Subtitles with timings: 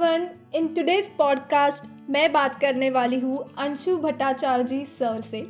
[0.00, 5.40] Everyone in today's podcast मैं बात करने वाली हूँ अंशु भट्टाचार्य जी सर से।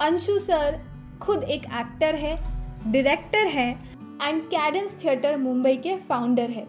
[0.00, 0.78] अंशु सर
[1.22, 2.34] खुद एक एक्टर है
[2.92, 3.70] डायरेक्टर है
[4.22, 6.64] एंड कैडेंस थिएटर मुंबई के फाउंडर है।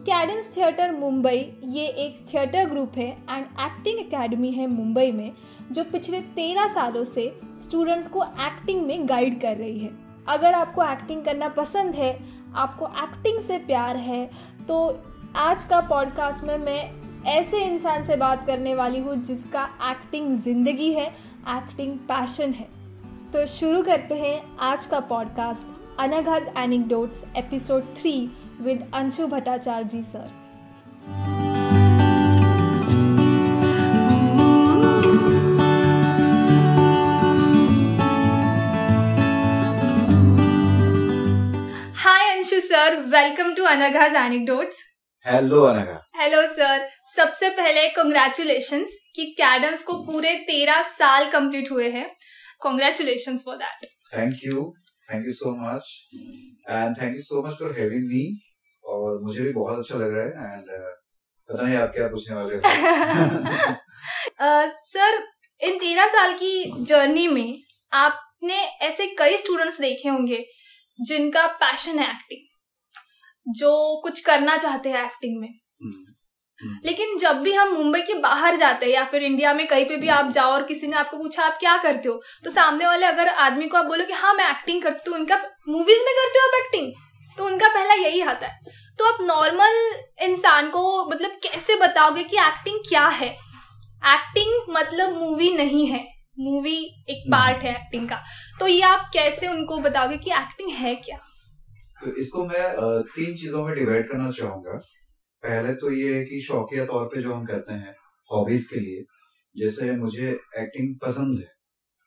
[0.00, 1.36] कैडेंस थिएटर मुंबई
[1.68, 5.32] ये एक थिएटर ग्रुप है एंड एक्टिंग एकेडमी है मुंबई में,
[5.70, 7.32] जो पिछले तेरह सालों से
[7.62, 9.90] स्टूडेंट्स को एक्टिंग में गाइड कर रही है।
[10.28, 12.18] अगर आपको एक्टिंग करना पसंद है,
[12.54, 14.24] आपको एक्टिंग से प्यार है
[14.68, 14.76] तो
[15.36, 16.92] आज का पॉडकास्ट में मैं
[17.30, 21.06] ऐसे इंसान से बात करने वाली हूँ जिसका एक्टिंग ज़िंदगी है
[21.48, 22.68] एक्टिंग पैशन है।
[23.32, 28.30] तो शुरू करते हैं आज का podcast Anagha's anecdotes episode three
[28.60, 30.28] with Anshu Bhattacharya ji sir
[41.96, 44.89] hi Anshu sir welcome to Anagha's anecdotes
[45.26, 48.84] hello Anagha hello sir सबसे पहले कंग्रेचुलेशन
[49.16, 52.16] कि कैडेंस को पूरे तेरह साल कंप्लीट हुए हैं।
[52.62, 54.74] Congratulation for that thank you
[55.12, 56.08] thank you so much
[56.70, 58.40] and thank you so much for having me
[58.84, 60.96] और मुझे भी बहुत अच्छा लग रहा है। एंड uh,
[61.48, 62.62] पता नहीं आप क्या पूछने वाले हो।
[64.76, 67.58] सर uh, इन तेरह साल की जर्नी में
[67.92, 70.44] आपने ऐसे कई स्टूडेंट्स देखे होंगे
[71.00, 72.49] जिनका पैशन है एक्टिंग
[73.50, 75.48] जो कुछ करना चाहते हैं एक्टिंग में।
[75.82, 76.04] हम्म,
[76.62, 79.84] हम्म। लेकिन जब भी हम मुंबई के बाहर जाते हैं या फिर इंडिया में कहीं
[79.84, 82.22] पे भी आप जाओ और किसी ने आपको पूछा आप क्या करते हो?
[82.44, 85.36] तो सामने वाले अगर आदमी को आप बोलो कि हाँ मैं एक्टिंग करती हूँ उनका
[85.68, 86.92] मूवीज़ में करते हो आप एक्टिंग
[87.38, 88.60] तो उनका पहला यही आता है।
[88.98, 93.30] तो आप नॉर्मल इंसान को मतलब कैसे बताओगे कि एक्टिंग क्या है?
[94.06, 98.22] एक्टिंग मतलब मूवी नहीं है। मूवी एक पार्ट हम्म। है एक्टिंग का।
[98.60, 101.18] तो ये आप कैसे उनको बताओगे कि एक्टिंग है क्या?
[102.00, 102.66] तो इसको मैं
[103.08, 104.76] तीन चीज़ों में डिवाइड करना चाहूँगा।
[105.42, 107.94] पहले तो ये है कि शौकिया तौर पे जो हम करते हैं
[108.30, 109.04] हॉबीज के लिए,
[109.56, 111.48] जैसे मुझे एक्टिंग पसंद है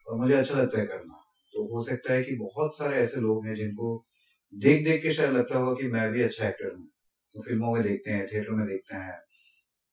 [0.06, 1.20] और मुझे अच्छा लगता है करना।
[1.54, 3.96] तो हो सकता है कि बहुत सारे ऐसे लोग हैं जिनको
[4.52, 6.86] देख देख के शायद लगता होगा कि मैं भी अच्छा एक्टर हूँ।
[7.32, 9.18] तो फ़िल्मों में देखते हैं थिएटर में देखते हैं।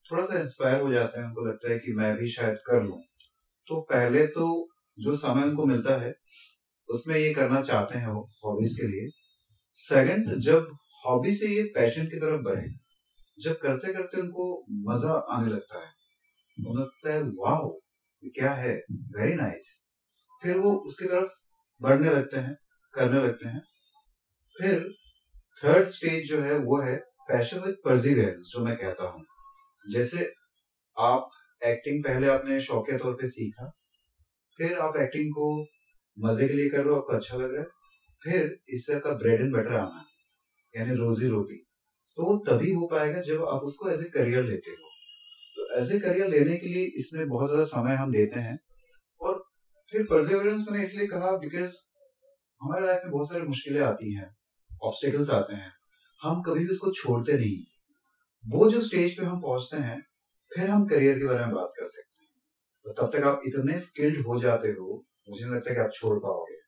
[0.06, 2.98] थोड़ा सा इंस्पायर हो जाते हैं, उनको लगता है कि मैं भी शायद कर लू।
[3.68, 4.46] तो पहले तो
[4.98, 6.14] जो समय उनको मिलता है,
[6.90, 8.14] उसमें ये करना चाहते हैं
[8.46, 9.10] हॉबीज के लिए।
[9.78, 10.68] सेकंड जब
[11.06, 12.68] हॉबी से ये पैशन की तरफ़ बढ़े,
[13.38, 15.90] जब करते करते उनको मज़ा आने लगता है
[16.58, 17.68] उन्हें लगता है वाह
[18.24, 18.74] क्या है?
[19.12, 19.70] वेरी नाइस
[20.42, 21.32] फिर वो उसकी तरफ़
[21.82, 22.56] बढ़ने लगते हैं,
[22.94, 23.62] करने लगते हैं।
[24.56, 24.84] फिर
[25.64, 26.96] थर्ड स्टेज जो है, वो है
[27.30, 29.26] पैशन विद परजिवेरेंस जो मैं कहता हूँ।
[29.86, 30.32] जैसे
[30.98, 31.30] आप
[31.62, 33.72] एक्टिंग पहले आपने शौकिया तौर पे सीखा,
[34.60, 35.54] फिर आप एक्टिंग को
[36.18, 37.68] मज़े के लिए कर रहे हो, आपको अच्छा लग रहा है
[38.22, 40.06] फिर इससे का ब्रेड एंड बटर आना,
[40.74, 41.58] यानी रोजी रोटी
[42.18, 44.90] तो वो तभी हो पाएगा जब आप उसको एज ए करियर लेते हो।
[45.58, 48.58] तो एज ए करियर लेने के लिए इसमें बहुत ज़्यादा समय हम देते हैं
[49.22, 49.44] और
[49.92, 51.76] फिर परसिवरेंस मैंने इसलिए कहा बिकॉज़
[52.62, 54.30] हमारे लाइफ में बहुत सारी मुश्किलें आती हैं
[54.82, 55.72] ऑब्स्टिकल्स आते हैं,
[56.22, 57.58] हम कभी भी उसको छोड़ते नहीं।
[58.44, 60.00] वो जो स्टेज पे हम पहुँचते हैं,
[60.52, 62.32] फिर हम करियर के बारे में बात कर सकते हैं।
[62.86, 66.18] तो तब तक आप इतने स्किल्ड हो जाते हो, मुझे नहीं लगता कि आप छोड़
[66.20, 66.60] पाओगे।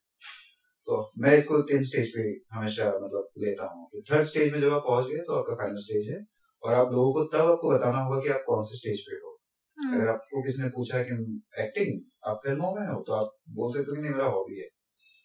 [0.88, 2.24] तो मैं इसको तीन स्टेज पे
[2.56, 5.78] हमेशा मतलब लेता हूँ कि थर्ड स्टेज में जब आप पहुँच गए तो आपका फाइनल
[5.78, 6.20] स्टेज है
[6.64, 9.38] और आप लोगों को तब आपको बताना होगा कि आप कौन से स्टेज पे हो।
[9.78, 13.74] हाँ। अगर आपको किसी ने पूछा कि एक्टिंग आप फ़िल्मों में हो तो आप बोल
[13.74, 14.68] सकते हो कि नहीं मेरा हॉबी है।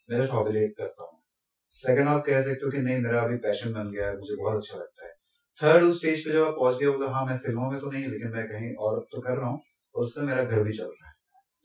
[0.08, 1.18] मेरा हॉबी ले करता हूँ।
[1.72, 4.56] सेकंड आप कह सकते हो कि नहीं मेरा अभी पैशन बन गया है मुझे बहुत
[4.56, 5.12] अच्छा लगता है।
[5.60, 8.06] थर्ड उस स्टेज पे जब आप पहुँच गए बोला हाँ मैं फ़िल्मों में तो नहीं
[8.06, 9.60] लेकिन मैं कहीं और तो कर रहा हूँ
[9.94, 11.14] और उससे मेरा घर भी चल रहा है।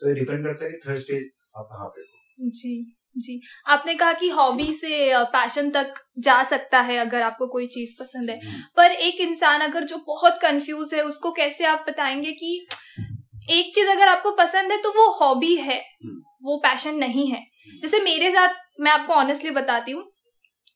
[0.01, 3.93] तो ये डिपेंड करता है कि थर्ड स्टेज आप कहाँ पे हो। जी। जी। आपने
[3.95, 8.39] कहा कि हॉबी से पैशन तक जा सकता है अगर आपको कोई चीज़ पसंद है।
[8.39, 12.55] हम्म। पर एक इंसान अगर जो बहुत कंफ्यूज है उसको कैसे आप बताएँगे कि
[13.49, 17.43] एक चीज़ अगर आपको पसंद है तो वो हॉबी है हम्म। वो पैशन नहीं है।
[17.81, 20.03] जैसे मेरे साथ मैं आपको ऑनेस्टली बताती हूँ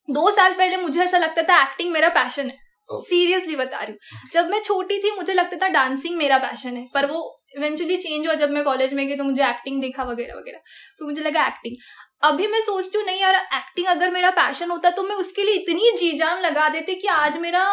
[0.10, 4.30] दो साल पहले मुझे ऐसा लगता था एक्टिंग मेरा पैशन है। सीरियसली बता रही हूँ।
[4.34, 8.26] जब मैं छोटी थी मुझे लगता था डांसिंग मेरा पैशन है पर वो इवेंचुअली चेंज
[8.28, 10.60] हुआ जब मैं कॉलेज में गई तो मुझे एक्टिंग देखा वगैरह वगैरह।
[11.00, 11.76] तो मुझे लगा एक्टिंग
[12.24, 15.56] अभी मैं सोचती हूँ नहीं यार एक्टिंग अगर मेरा पैशन होता तो मैं उसके लिए
[15.56, 17.64] इतनी जी जान लगा देती कि आज मेरा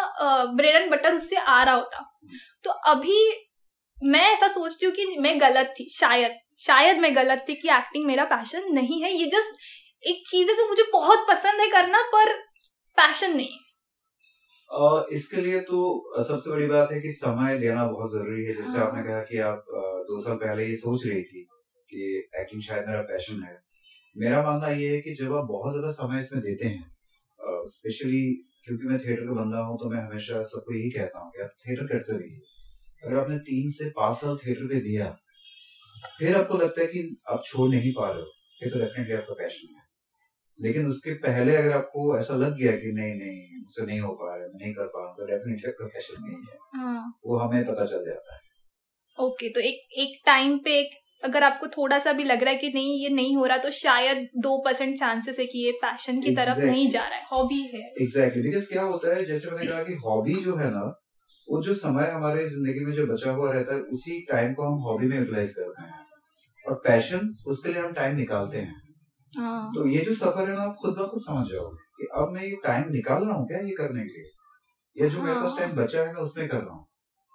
[0.56, 2.02] ब्रेड एंड बटर उससे आ रहा होता।
[2.64, 3.18] तो अभी
[3.98, 8.06] मैं ऐसा सोचती हूँ कि मैं गलत थी शायद शायद मैं गलत थी कि एक्टिंग
[8.06, 12.02] मेरा पैशन नहीं है। ये जस्ट एक चीज़ है जो मुझे बहुत पसंद है करना
[12.14, 12.32] पर
[12.98, 13.58] पैशन नहीं।
[14.70, 15.80] Uh, इसके लिए तो
[16.24, 18.86] सबसे बड़ी बात है कि समय देना बहुत ज़रूरी है। जैसे हाँ.
[18.86, 19.64] आपने कहा कि आप
[20.08, 21.42] दो साल पहले ये सोच रही थी
[21.90, 23.63] कि एक्टिंग शायद मेरा पैशन है।
[24.16, 28.22] मेरा मानना ये है कि जब आप बहुत ज़्यादा समय इसमें देते हैं स्पेशली
[28.64, 31.50] क्योंकि मैं थिएटर का बंदा हूँ तो मैं हमेशा सबको यही कहता हूँ कि आप
[31.66, 32.40] थिएटर करते रहिए।
[33.04, 35.10] अगर आपने तीन से पाँच साल थिएटर पे दिया
[36.18, 38.30] फिर आपको लगता है कि आप छोड़ नहीं पा रहे हो
[38.60, 39.82] फिर तो डेफिनेटली आपका पैशन है।
[40.58, 44.34] लेकिन उसके पहले अगर आपको ऐसा लग गया कि नहीं नहीं मुझसे नहीं हो पा
[44.36, 47.20] रहा है नहीं कर पा रहा हूँ तो डेफिनेटली आपका पैशन नहीं है। हाँ.
[47.26, 48.40] वो हमें पता चल जाता है।
[49.18, 50.94] ओके okay, तो एक एक टाइम पे एक
[51.24, 53.70] अगर आपको थोड़ा सा भी लग रहा है कि नहीं ये नहीं हो रहा तो
[53.70, 56.56] शायद दो परसेंट चांसेस है कि ये पैशन की exactly.
[56.56, 59.82] तरफ़ नहीं जा रहा है। हॉबी है। एग्जैक्टली बिकॉज़ क्या होता है जैसे मैंने कहा
[59.82, 61.00] कि हॉबी जो है ना
[61.48, 64.78] वो जो समय हमारे ज़िंदगी में जो बचा हुआ रहता है उसी टाइम को हम
[64.82, 65.92] हॉबी में यूटिलाइज करते हैं।
[66.68, 68.82] और पैशन उसके लिए हम टाइम निकालते हैं।
[69.32, 71.68] हाँ। तो ये जो सफ़र है ना आप खुद ब खुद समझ जाओ
[71.98, 74.30] कि अब मैं ये टाइम निकाल रहा हूँ क्या ये करने के लिए?
[74.96, 76.86] या जो मेरे पास टाइम हाँ। बचा है मैं उसमें कर रहा हूँ।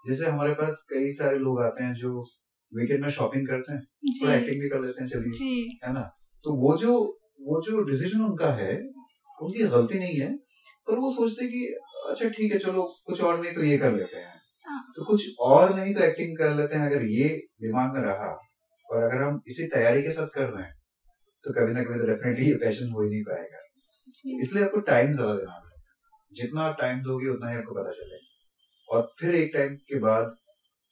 [0.10, 2.26] जैसे हमारे पास कई सारे लोग आते हैं जो
[2.72, 3.82] वीकेंड में शॉपिंग करते हैं
[4.14, 6.02] तो एक्टिंग भी कर लेते हैं चलिए है ना?
[6.46, 6.98] तो वो जो
[7.42, 8.74] वो जो डिसीज़न उनका है
[9.40, 10.32] उनकी गलती नहीं है
[10.88, 11.66] पर वो सोचते कि
[12.10, 14.34] अच्छा ठीक है चलो कुछ और नहीं तो ये कर लेते हैं।
[14.68, 17.28] हाँ। तो कुछ और नहीं तो एक्टिंग कर लेते हैं अगर ये
[17.62, 18.30] दिमाग में रहा
[18.90, 20.74] और अगर हम इसी तैयारी के साथ कर रहे हैं
[21.44, 23.60] तो कभी ना कभी तो डेफिनेटली ये पैशन हो ही नहीं पाएगा।
[24.42, 28.26] इसलिए आपको टाइम ज़्यादा देना पड़ेगा। जितना आप टाइम दोगे उतना ही आपको पता चलेगा।
[28.90, 30.36] और फिर एक टाइम के बाद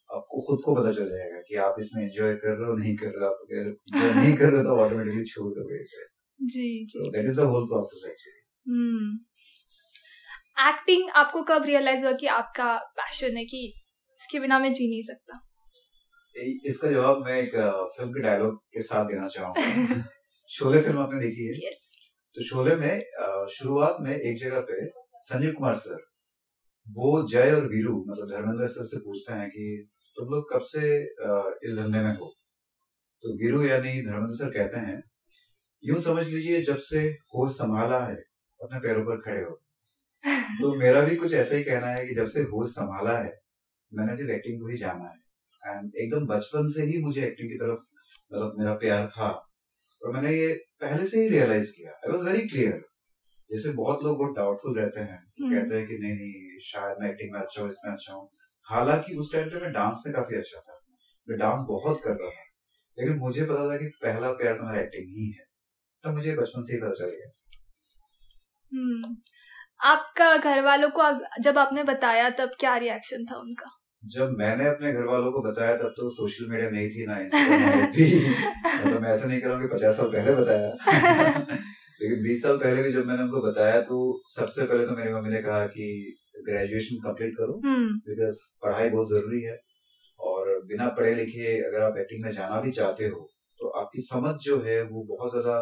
[0.09, 3.07] आपको खुद को पता चल जाएगा कि आप इसमें एंजॉय कर रहे हो नहीं कर
[3.07, 6.05] रहे हो आप अगर नहीं कर रहे हो तो ऑटोमेटिकली छोड़ दोगे इसे।
[6.39, 8.43] जी जी। That is the whole process actually
[10.69, 13.73] acting आपको कब रियलाइज़ हुआ कि आपका पैशन है कि
[14.19, 15.43] इसके बिना मैं जी नहीं सकता?
[16.65, 17.55] इसका जवाब मैं एक
[17.97, 20.03] फ़िल्म के डायलॉग के साथ देना चाहूँगा।
[20.49, 21.53] शोले फ़िल्म आपने देखी है?
[21.53, 21.83] Yes.
[22.35, 23.01] तो शोले में
[23.47, 24.85] शुरुआत में एक जगह पे
[25.21, 26.05] संजीव कुमार सर
[26.87, 30.81] वो जय और वीरू मतलब धर्मेंद्र सर से पूछते हैं कि तुम लोग कब से
[31.67, 32.33] इस धंधे में हो?
[33.23, 35.01] तो वीरू यानी धर्मेंद्र सर कहते हैं
[35.83, 36.99] यूँ समझ लीजिए जब से
[37.35, 38.15] होश संभाला है
[38.59, 39.51] अपने पैरों पर खड़े हो।
[40.61, 43.31] तो मेरा भी कुछ ऐसा ही कहना है कि जब से होश संभाला है
[43.91, 47.57] मैंने सिर्फ़ एक्टिंग को ही जाना है। एंड एकदम बचपन से ही मुझे एक्टिंग की
[47.57, 47.79] तरफ़
[48.31, 49.29] मतलब मेरा प्यार था।
[50.01, 52.81] और मैंने ये पहले से ही रियलाइज़ किया। आई वॉज़ वेरी क्लियर
[53.49, 57.09] जैसे बहुत लोग बहुत डाउटफुल रहते हैं हम्म। कहते हैं कि नहीं नहीं शायद मैं
[57.09, 58.29] एक्टिंग में अच्छा हूँ इसमें अच्छा हूँ।
[58.69, 60.79] हालाँकि उस टाइम पे मैं डांस में काफ़ी अच्छा था।
[61.29, 62.43] मैं डांस बहुत कर रहा था।
[62.99, 65.45] लेकिन मुझे पता था कि पहला प्यार तो मेरा एक्टिंग ही है।
[66.03, 67.31] तो मुझे बचपन से ही पता चल गया।
[68.73, 69.15] हम्म।
[69.83, 71.01] आपका घर वालों को
[71.41, 73.77] जब आपने बताया तब क्या रिएक्शन था उनका?
[74.05, 77.15] जब मैंने अपने घर वालों को बताया तब तो सोशल मीडिया नहीं थी ना
[77.85, 78.29] भी।
[78.85, 80.69] मतलब मैं ऐसा नहीं करूँगी पचास साल पहले बताया।
[82.01, 85.29] लेकिन बीस साल पहले भी जब मैंने उनको बताया तो सबसे पहले तो मेरी मम्मी
[85.29, 86.17] ने कहा कि
[86.49, 89.57] ग्रेजुएशन कंप्लीट करो बिकॉज़ हम्म। पढ़ाई बहुत ज़रूरी है।
[90.19, 93.27] और बिना पढ़े लिखे अगर आप एक्टिंग में जाना भी चाहते हो
[93.59, 95.61] तो आपकी समझ जो है वो बहुत ज़्यादा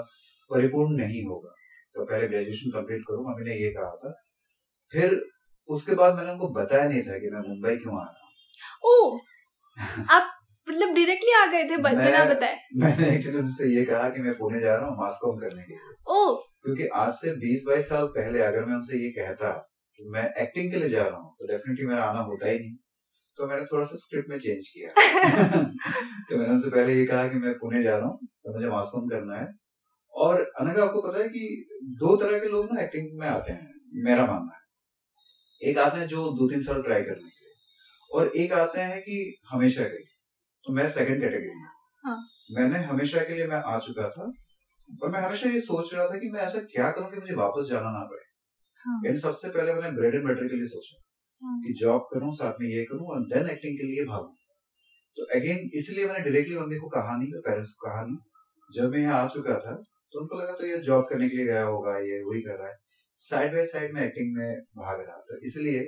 [0.51, 1.53] परिपूर्ण नहीं होगा।
[1.95, 4.13] तो पहले ग्रेजुएशन कंप्लीट करो मम्मी ने ये कहा था।
[4.93, 5.19] फिर
[5.69, 8.23] उसके बाद मैंने उनको बताया नहीं था कि मैं मुंबई क्यों आ रहा
[8.85, 9.19] हूँ।
[10.09, 10.31] आप
[10.67, 14.59] मतलब डायरेक्टली आ गए थे बिना बताए। मैंने एक्चुअली उनसे ये कहा कि मैं पुणे
[14.59, 18.05] जा रहा हूँ मास कॉम करने के लिए। ओ। क्योंकि आज से बीस बाईस साल
[18.15, 19.51] पहले अगर मैं उनसे ये कहता
[19.97, 22.75] कि मैं एक्टिंग के लिए जा रहा हूँ तो डेफिनेटली मेरा आना होता ही नहीं।
[23.37, 24.89] तो मैंने थोड़ा सा स्क्रिप्ट में चेंज किया।
[26.29, 28.89] तो मैंने उनसे पहले ये कहा कि मैं पुणे जा रहा हूँ तो मुझे मास
[28.93, 29.47] कॉम करना है।
[30.13, 33.73] और अनगा आपको पता है कि दो तरह के लोग ना एक्टिंग में आते हैं
[33.93, 37.53] मेरा मानना है। एक आते हैं जो दो तीन साल ट्राई करने के लिए
[38.11, 40.21] और एक आते हैं कि हमेशा के लिए।
[40.65, 41.69] तो मैं सेकंड कैटेगरी में।
[42.05, 42.27] हाँ.
[42.51, 44.33] मैंने हमेशा के लिए मैं आ चुका था
[45.03, 47.67] और मैं हमेशा ये सोच रहा था कि मैं ऐसा क्या करूँ कि मुझे वापस
[47.69, 48.34] जाना ना पड़े।
[48.85, 49.15] हाँ.
[49.17, 51.01] सबसे पहले मैंने ब्रेड एंड बटर के लिए सोचा
[51.41, 51.59] हाँ.
[51.61, 54.33] कि जॉब करूँ साथ में ये करूँ और देन एक्टिंग के लिए भागू।
[55.17, 58.17] तो अगेन इसलिए मैंने डायरेक्टली मम्मी को कहा नहीं पेरेंट्स को कहा नहीं।
[58.69, 59.75] जब मैं यहाँ आ चुका था
[60.13, 62.69] तो उनको लगा तो ये जॉब करने के लिए गया होगा ये वही कर रहा
[62.69, 62.77] है।
[63.17, 65.81] साइड बाय साइड में एक्टिंग में भाग रहा था। इसलिए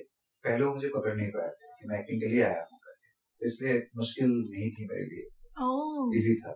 [0.44, 2.76] पहले वो मुझे पकड़ नहीं पाया था कि मैं एक्टिंग के लिए आया हूँ
[3.42, 5.26] इसलिए मुश्किल नहीं थी मेरे लिए।
[6.18, 6.54] इजी था।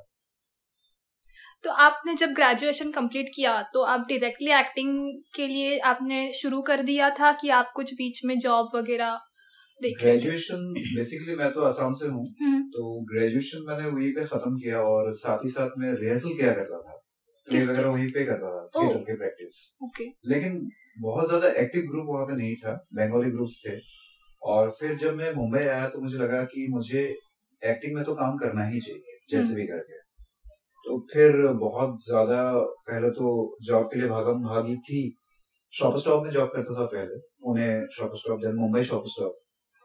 [1.63, 4.93] तो आपने जब ग्रेजुएशन कंप्लीट किया तो आप डायरेक्टली एक्टिंग
[5.35, 9.19] के लिए आपने शुरू कर दिया था कि आप कुछ बीच में जॉब वगैरह
[9.81, 14.81] ग्रेजुएशन बेसिकली मैं तो आसाम से हूँ हम्म। तो ग्रेजुएशन मैंने वहीं पे खत्म किया
[14.81, 16.97] और साथ ही साथ में रिहर्सल किया करता था।
[17.47, 20.59] वगैरह वहीं पे करता था थिएटर के प्रैक्टिस ओके लेकिन
[20.99, 23.77] बहुत ज़्यादा एक्टिव ग्रुप वहाँ पे नहीं था बंगाली ग्रुप्स थे।
[24.41, 27.01] और फिर जब मैं मुंबई आया तो मुझे लगा कि मुझे
[27.61, 30.00] एक्टिंग में तो काम करना ही चाहिए जैसे हम्म। भी करके।
[30.85, 32.41] तो फिर बहुत ज़्यादा
[32.87, 33.31] पहले तो
[33.63, 35.01] जॉब के लिए भागम भागी थी।
[35.73, 39.37] शॉप स्टॉप में जॉब करता था पहले। Pune shop stop then Mumbai shop stop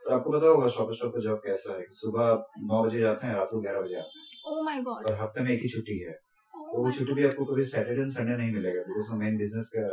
[0.02, 1.84] तो आपको पता होगा शॉप स्टॉप का जॉब कैसा है?
[1.90, 5.06] सुबह नौ बजे जाते हैं रात को ग्यारह बजे आते हैं। Oh my God.
[5.06, 6.12] और हफ़्ते में एक ही छुट्टी है।
[6.54, 9.70] Oh तो वो छुट्टी भी आपको कभी सैटरडे एंड संडे नहीं मिलेगा बिकॉज़ मेन बिज़नेस
[9.76, 9.86] का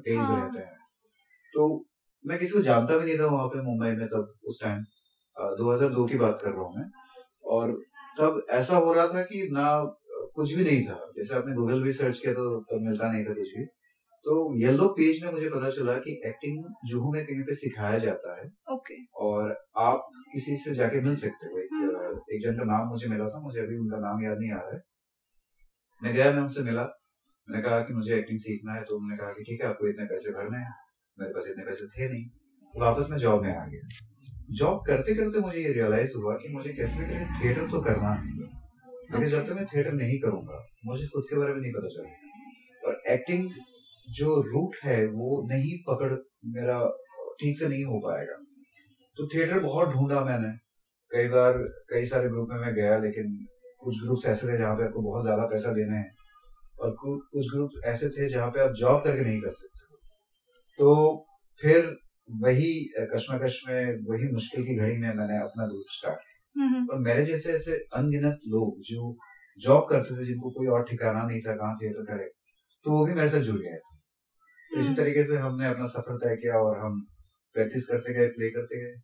[0.00, 0.76] डेज़ रहते हैं।
[1.52, 1.68] तो
[2.24, 4.82] मैं किसी को जानता भी नहीं था वहाँ पे मुंबई में तब उस टाइम
[5.58, 6.88] 2002 की बात कर रहा हूँ मैं।
[7.54, 7.72] और
[8.18, 9.68] तब ऐसा हो रहा था कि ना
[10.36, 13.34] कुछ भी नहीं था। जैसे आपने गूगल भी सर्च किया तो तब मिलता नहीं था
[13.34, 13.64] कुछ भी।
[14.24, 18.40] तो येलो पेज में मुझे पता चला कि एक्टिंग जुहू में कहीं पे सिखाया जाता
[18.40, 22.64] है। ओके और आप किसी से जाके मिल सकते हो। एक, हम्म। एक जन का
[22.64, 24.82] नाम मुझे मिला था मुझे अभी उनका नाम याद नहीं आ रहा है।
[26.02, 26.82] मैं गया मैं उनसे मिला।
[27.50, 30.04] मैंने कहा कि मुझे एक्टिंग सीखना है तो उन्होंने कहा कि ठीक है आपको इतने
[30.04, 30.74] पैसे भरने हैं।
[31.18, 32.26] मेरे पास इतने पैसे थे नहीं।
[32.76, 33.88] वापस मैं जॉब में आ गया।
[34.50, 38.55] जॉब करते करते मुझे ये रियलाइज़ हुआ कि मुझे कैसे करके थिएटर तो करना है।
[39.08, 42.88] क्योंकि जब तक मैं थिएटर नहीं करूँगा। मुझे खुद के बारे में नहीं पता चलेगा।
[42.88, 43.50] और एक्टिंग
[44.08, 46.12] जो रूट है वो नहीं पकड़
[46.50, 46.78] मेरा
[47.40, 48.36] ठीक से नहीं हो पाएगा।
[49.16, 50.50] तो थिएटर बहुत ढूंढा मैंने।
[51.12, 51.58] कई बार
[51.90, 53.36] कई सारे ग्रुप में मैं गया लेकिन
[53.80, 56.10] कुछ ग्रुप्स ऐसे थे जहाँ पे आपको बहुत ज़्यादा पैसा देने हैं।
[56.80, 59.84] और कुछ ग्रुप ऐसे थे जहाँ पे आप जॉब करके नहीं कर सकते।
[60.78, 60.88] तो
[61.60, 61.96] फिर
[62.28, 62.72] वही
[63.14, 66.35] कश्मकश में वही मुश्किल की घड़ी में मैंने अपना ग्रुप स्टार्ट किया।
[66.90, 69.16] और मेरे जैसे ऐसे अनगिनत लोग जो
[69.58, 72.28] जॉब करते थे जिनको कोई और ठिकाना नहीं था कहाँ थिएटर करे
[72.84, 73.94] तो वो भी मेरे साथ जुड़ गए थे।
[74.70, 77.00] तो इसी हम्म। तरीके से हमने अपना सफ़र तय किया और हम
[77.56, 78.94] प्रैक्टिस करते गए प्ले करते गए।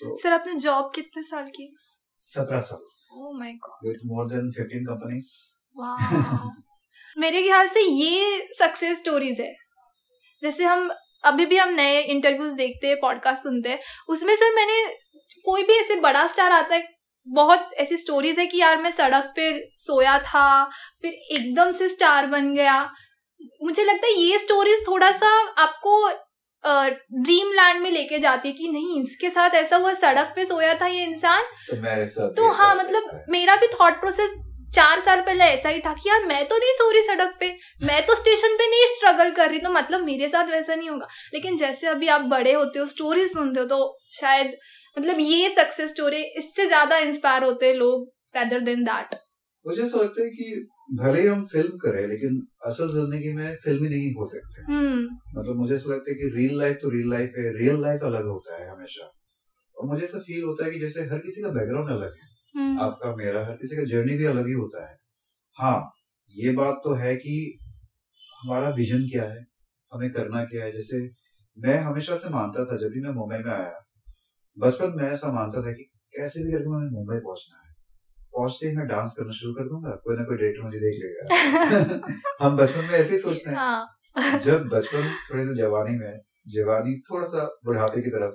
[0.00, 1.74] तो सर आपने जॉब कितने साल की?
[2.26, 5.28] सत्रह साल। ओह my God with more than fifteen companies
[7.16, 9.52] मेरे ख्याल से ये सक्सेस स्टोरीज है।
[10.42, 10.90] जैसे हम
[11.24, 13.78] अभी भी हम नए इंटरव्यूज़ देखते हैं पॉडकास्ट सुनते हैं
[14.08, 14.76] उसमें सर मैंने
[15.44, 16.88] कोई भी ऐसे बड़ा स्टार आता है
[17.26, 20.64] बहुत ऐसी स्टोरीज है कि यार मैं सड़क पे सोया था
[21.02, 22.80] फिर एकदम से स्टार बन गया।
[23.64, 25.28] मुझे लगता है ये स्टोरीज थोड़ा सा
[25.58, 26.08] आपको
[26.64, 30.74] ड्रीम लैंड में लेके जाती है कि नहीं इसके साथ ऐसा हुआ सड़क पे सोया
[30.80, 34.30] था ये इंसान। तो मेरे साथ तो हाँ मतलब मेरा भी थॉट प्रोसेस
[34.74, 37.48] चार साल पहले ऐसा ही था कि यार मैं तो नहीं सो रही सड़क पे
[37.82, 41.06] मैं तो स्टेशन पे नहीं स्ट्रगल कर रही तो मतलब मेरे साथ वैसा नहीं होगा।
[41.34, 44.56] लेकिन जैसे अभी आप बड़े होते हो स्टोरी सुनते हो तो शायद
[44.98, 49.14] मतलब ये सक्सेस स्टोरी इससे ज़्यादा इंस्पायर होते हैं लोग रेदर देन दैट
[49.66, 53.84] मुझे ऐसा लगता है कि भले ही हम फ़िल्म करें लेकिन असल ज़िंदगी में फ़िल्म
[53.84, 57.10] ही नहीं हो सकते। हम्म। मतलब मुझे ऐसा लगता है कि रियल लाइफ तो रियल
[57.10, 59.10] लाइफ है रियल लाइफ अलग होता है हमेशा।
[59.76, 62.80] और मुझे ऐसा फील होता है कि जैसे हर किसी का बैकग्राउंड अलग है। हम्म।
[62.80, 64.96] आपका मेरा हर किसी का जर्नी भी अलग ही होता है।
[65.56, 65.92] हाँ
[66.34, 67.58] ये बात तो है कि
[68.44, 69.46] हमारा विजन क्या है
[69.92, 71.10] हमें करना क्या है। जैसे
[71.58, 73.80] मैं हमेशा से मानता था जब भी मैं मुंबई में आया
[74.58, 75.82] बचपन में ऐसा मानता था कि
[76.16, 77.74] कैसे भी करके मुझे मुंबई पहुँचना है।
[78.32, 82.44] पहुँचते ही मैं डांस करना शुरू कर दूँगा कोई ना कोई डायरेक्टर मुझे देख लेगा।
[82.44, 87.00] हम बचपन में ऐसे ही सोचते हैं। हाँ। जब बचपन थोड़े से जवानी में जवानी
[87.00, 88.32] थोड़ा सा बुढ़ापे की तरफ़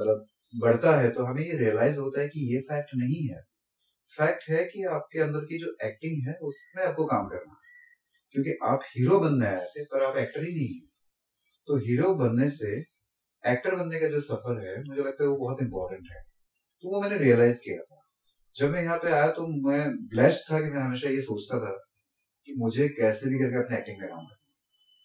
[0.00, 0.26] मतलब
[0.60, 3.40] बढ़ता है तो हमें ये रियलाइज़ होता है कि ये फैक्ट नहीं है।
[4.18, 7.60] फैक्ट है कि आपके अंदर की जो एक्टिंग है उसमें आपको काम करना
[8.32, 10.88] क्योंकि आप हीरो बनने आए थे पर आप एक्टर ही नहीं है।
[11.68, 12.97] तो हीरो बनने से
[13.44, 16.22] एक्टर बनने का जो सफ़र है, मुझे लगता है वो बहुत इंपॉर्टेंट है।
[16.84, 18.00] तो वो मैंने रियलाइज़ किया था।
[18.56, 21.70] जब मैं यहाँ पे आया तो मैं ब्लेस्ड था कि मैं हमेशा ये सोचता था
[22.48, 24.22] कि मुझे कैसे भी करके अपने एक्टिंग में करना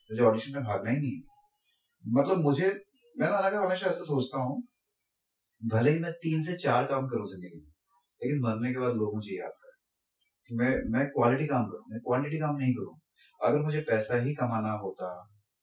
[0.09, 1.21] मुझे ऑडिशन में भागना ही नहीं है।
[2.03, 2.67] मतलब मुझे,
[3.15, 4.61] मैं ना अगर हमेशा ऐसा सोचता हूँ,
[5.61, 7.65] भले ही मैं तीन से चार काम करूँ ज़िंदगी में,
[8.21, 12.39] लेकिन मरने के बाद लोग मुझे याद करें मैं मैं क्वालिटी काम करूँ, मैं क्वांटिटी
[12.39, 12.95] काम नहीं करूँ।
[13.39, 15.11] अगर मुझे पैसा ही कमाना होता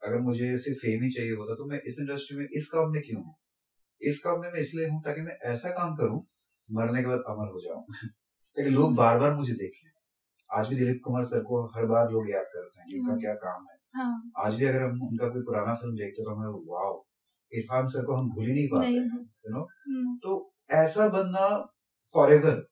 [0.02, 3.02] अगर मुझे सिर्फ़ फेम ही चाहिए होता तो मैं इस इंडस्ट्री में इस काम में
[3.02, 3.22] क्यों?
[3.22, 3.34] हूँ
[4.02, 6.26] इस काम में मैं इसलिए हूँ ताकि मैं ऐसा काम करूँ
[6.70, 7.84] मरने के बाद अमर हो जाऊँ।
[8.56, 9.90] ताकि लोग बार बार मुझे देखें।
[10.50, 13.20] आज भी दिलीप कुमार सर को हर बार लोग याद करते हैं कि उनका हाँ।
[13.20, 16.64] क्या काम है। हाँ। आज भी अगर हम उनका कोई पुराना फ़िल्म देखते तो हमें
[16.68, 17.04] वाओ
[17.54, 21.72] इरफान सर को हम भूल ही नहीं पाते यू नो हम्म। तो ऐसा बनना
[22.14, 22.66] forever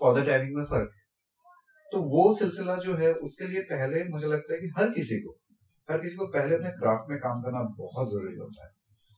[0.00, 1.02] for the timing में फ़र्क है।
[1.92, 5.38] तो वो सिलसिला जो है उसके लिए पहले मुझे लगता है कि हर किसी को
[5.92, 8.70] हर किसी को पहले अपने क्राफ्ट में काम करना बहुत ज़रूरी होता है।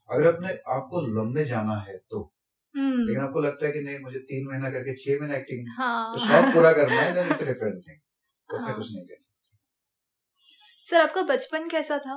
[0.09, 2.31] अगर अपने आपको लंबे जाना है तो।
[2.75, 6.12] हम्म। लेकिन आपको लगता है कि नहीं मुझे तीन महीना करके छह महीना एक्टिंग हाँ।
[6.14, 9.23] तो शौक पूरा करना है देन इट्स डिफरेंट थिंग उसमें हाँ। कुछ नहीं कर
[10.87, 12.16] सर आपका बचपन कैसा था?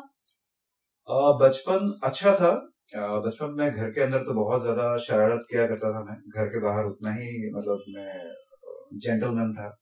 [1.42, 2.52] बचपन अच्छा था।
[2.96, 6.60] बचपन में घर के अंदर तो बहुत ज़्यादा शरारत किया करता था मैं। घर के
[6.60, 8.34] बाहर उतना ही मतलब मैं
[9.00, 9.78] जेंटलमैन था।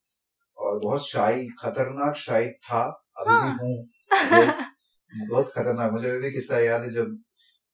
[0.58, 2.82] और बहुत शाही खतरनाक शाही था।
[3.20, 3.88] अभी हाँ। भी हूँ।
[5.30, 7.18] बहुत खतरनाक। मुझे अभी भी किस्सा याद है जब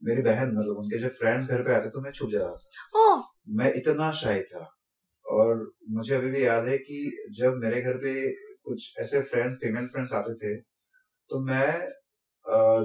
[0.01, 2.69] मेरी बहन मतलब उनके जब फ्रेंड्स घर पे आते तो मैं छुप जाता था।
[3.49, 4.69] मैं इतना शाही था।
[5.25, 8.13] और मुझे अभी भी याद है कि जब मेरे घर पे
[8.63, 10.55] कुछ ऐसे फ्रेंड्स फीमेल फ्रेंड्स आते थे
[11.29, 11.67] तो मैं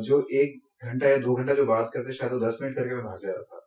[0.01, 3.05] जो एक घंटा या दो घंटा जो बात करते शायद वो दस मिनट करके मैं
[3.05, 3.63] भाग जाता था।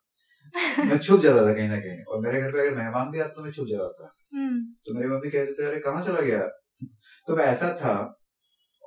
[0.85, 3.33] मैं छुप जाता था कहीं ना कहीं। और मेरे घर पे अगर मेहमान भी आते
[3.35, 6.47] तो मैं छुप जाता था। हम्म। तो मेरी मम्मी कहते थे अरे कहाँ चला गया?
[7.27, 7.93] तो मैं ऐसा था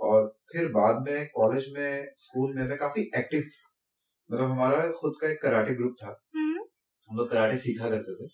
[0.02, 3.68] और फिर बाद में कॉलेज में स्कूल में मैं काफ़ी एक्टिव था।
[4.30, 6.64] मतलब हमारा खुद का एक कराटे ग्रुप था। हम्म,
[7.10, 8.28] हम लोग कराटे सीखा करते थे।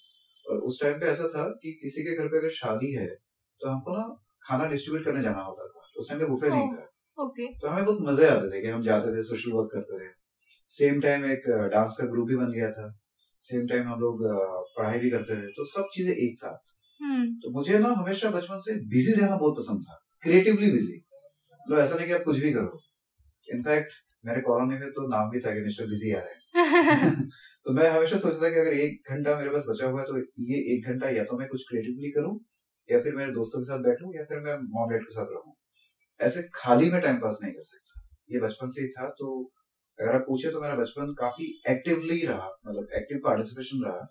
[0.47, 3.69] और उस टाइम पे ऐसा था कि किसी के घर पे अगर शादी है तो
[3.69, 4.05] हमको ना
[4.43, 6.85] खाना डिस्ट्रीब्यूट करने जाना होता था। उस टाइम पे बुफे नहीं था।
[7.19, 10.11] ओके तो हमें बहुत मज़े आते थे कि हम जाते थे सोशल वर्क करते थे।
[10.71, 12.87] सेम टाइम एक डांस का ग्रुप भी बन गया था।
[13.43, 14.23] सेम टाइम हम लोग
[14.79, 16.59] पढ़ाई भी करते थे। तो सब चीज़ें एक साथ।
[17.01, 20.97] हम्म। तो मुझे ना हमेशा बचपन से बिज़ी रहना बहुत पसंद था। क्रिएटिवली बिज़ी
[21.69, 22.81] मतलब ऐसा नहीं कि आप कुछ भी करो।
[23.49, 23.93] इनफैक्ट
[24.27, 27.29] मेरे कॉलोनी में तो नाम भी था कि बिज़ी आ रहे हैं।
[27.65, 30.19] तो मैं हमेशा सोचता था कि अगर एक घंटा मेरे पास बचा हुआ है तो
[30.19, 32.41] ये एक घंटा या तो मैं कुछ क्रिएटिवली करूँ
[32.91, 35.55] या फिर मेरे दोस्तों के साथ बैठूं या फिर मैं मॉम डैड के साथ रहूँ।
[36.21, 38.01] ऐसे खाली में टाइम पास नहीं कर सकता।
[38.33, 39.53] ये बचपन से ही था तो
[39.99, 44.07] अगर आप पूछे तो मेरा बचपन काफ़ी एक्टिवली रहा मतलब एक्टिव पार्टिसिपेशन रहा।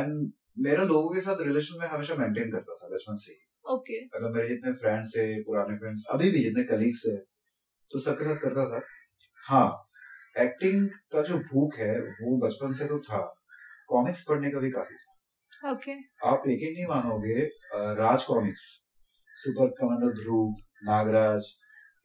[0.00, 4.04] एंड मेरा लोगों के साथ रिलेशन में हमेशा मेंटेन करता था बचपन से ही। ओके
[4.06, 7.16] मतलब मेरे जितने फ्रेंड्स थे पुराने फ्रेंड्स अभी भी जितने कलीग्स है
[7.90, 8.80] तो सबके साथ करता था।
[9.44, 9.68] हाँ
[10.36, 13.22] एक्टिंग का जो भूख है वो बचपन से तो था।
[13.88, 15.92] कॉमिक्स पढ़ने का भी काफ़ी था। ओके
[16.26, 17.44] आप यकीन नहीं मानोगे
[17.96, 18.62] Raj Comics
[19.36, 20.54] Super Commander Dhruv
[20.84, 21.50] Nagraj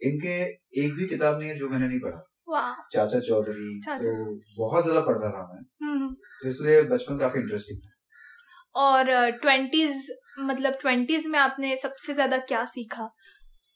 [0.02, 0.36] इनके
[0.82, 4.12] एक भी किताब नहीं है जो मैंने नहीं पढ़ा। वाह चाचा चौधरी तो
[4.58, 7.94] बहुत ज़्यादा पढ़ता था मैं। हम्म। तो इसलिए बचपन काफ़ी इंटरेस्टिंग था।
[8.76, 13.10] और ट्वेंटीज मतलब ट्वेंटीज में आपने सबसे ज़्यादा क्या सीखा?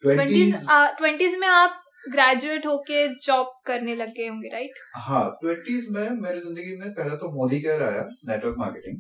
[0.03, 0.55] ट्वेंटीज
[0.97, 6.39] ट्वेंटीज में आप ग्रेजुएट होके जॉब करने लग गए होंगे राइट हाँ ट्वेंटीज में मेरी
[6.39, 8.99] ज़िंदगी में पहले तो मोदी केयर आया नेटवर्क मार्केटिंग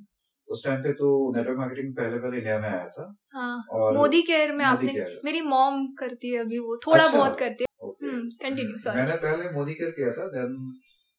[0.49, 3.03] उस टाइम पे तो नेटवर्क मार्केटिंग पहले पहले इंडिया में आया था।
[3.33, 7.17] हाँ और मोदी केयर में आपने केयर। मेरी मॉम करती है अभी वो थोड़ा अच्छा।
[7.17, 10.55] बहुत करती है। हम्म कंटिन्यू सॉरी मैंने पहले मोदी केयर किया था देन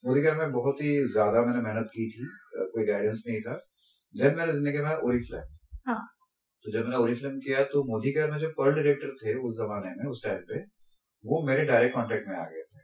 [0.05, 3.61] मोदी केयर में बहुत ही ज़्यादा मैंने मेहनत की थी कोई गाइडेंस नहीं था।
[4.15, 5.55] देन मेरे ज़िंदगी में ओरिफ्लेम
[5.87, 6.01] हाँ।
[6.65, 9.95] तो जब मैंने ओरिफ्लेम किया तो मोदी केयर में जो पर्ल डायरेक्टर थे उस जमाने
[9.97, 10.61] में उस टाइम पे
[11.25, 12.81] वो मेरे डायरेक्ट कांटेक्ट में आ गए थे।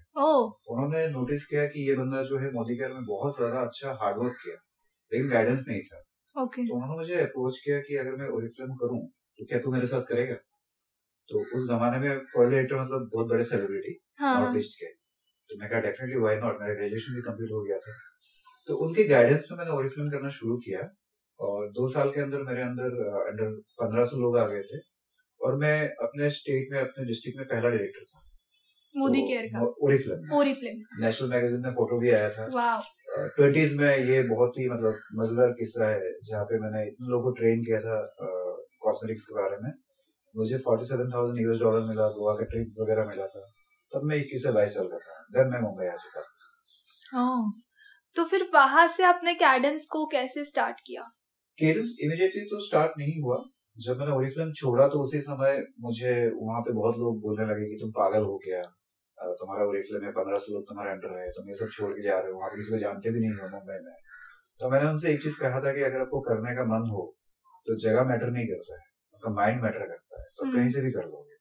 [0.69, 4.37] उन्होंने नोटिस किया कि ये बंदा जो है मोदी केयर में बहुत ज़्यादा अच्छा हार्डवर्क
[4.45, 4.57] किया
[5.13, 6.03] लेकिन गाइडेंस नहीं था।
[6.37, 9.01] ओके तो उन्होंने मुझे अप्रोच किया कि अगर मैं ओरिफ्लेम करूँ
[9.39, 10.35] तो क्या तू मेरे साथ करेगा?
[11.29, 14.93] तो उस जमाने में पर्ल डायरेक्टर मतलब बहुत बड़े सेलिब्रिटी हाँ। हाँ नॉर्थ ईस्ट के।
[15.51, 17.97] तो मैं कहा डेफिनेटली वाई नॉट मेरा ग्रेजुएशन भी कंप्लीट हो गया था।
[18.69, 20.83] तो उनके गाइडेंस में मैंने ओरिफ्लेम करना शुरू किया।
[21.41, 24.79] और दो साल के अंदर मेरे अंदर अंडर पंद्रह सौ लोग आ गए थे
[25.41, 28.23] और मैं अपने स्टेट में अपने डिस्ट्रिक्ट में पहला डायरेक्टर था।
[28.95, 32.47] मोदी तो केयर का। ओरिफ्लेम में। ओरिफ्लेम नेशनल मैगजीन में फ़ोटो भी आया था।
[33.37, 37.31] ट्वेंटीज में ये बहुत ही मतलब मज़ेदार किस्सा है जहाँ पे मैंने इतने लोगों को
[37.39, 38.01] ट्रेन किया था
[38.83, 39.71] कॉस्मेटिक्स के बारे में।
[40.35, 43.45] मुझे forty seven thousand US dollar मिला गोवा का ट्रिप वगैरह मिला था।
[43.93, 47.53] तब मैं इक्कीस से बाईस साल का था। देन मैं मुंबई आ चुका। था
[48.17, 51.03] तो फिर वहाँ से आपने कैडेंस को कैसे स्टार्ट किया?
[51.59, 53.37] केडेंस इमिडिएटली तो स्टार्ट नहीं हुआ।
[53.77, 57.77] जब मैंने ओरिफ्लेम छोड़ा तो उसी समय मुझे वहाँ पे बहुत लोग बोलने लगे कि
[57.81, 58.61] तुम पागल हो क्या?
[59.19, 62.03] अ, तुम्हारा ओरिफ्लेम में पंद्रह सौ लोग तुम्हारे अंडर रहे तुम ये सब छोड़ के
[62.03, 63.95] जा रहे हो वहाँ किसी को जानते भी नहीं हो मुंबई में।
[64.61, 67.05] तो मैंने उनसे एक चीज़ कहा था कि अगर आपको करने का मन हो
[67.67, 70.73] तो जगह मैटर नहीं करता है आपका माइंड मैटर करता है तो आप हम्म। कहीं
[70.73, 71.37] से भी कर लोगे।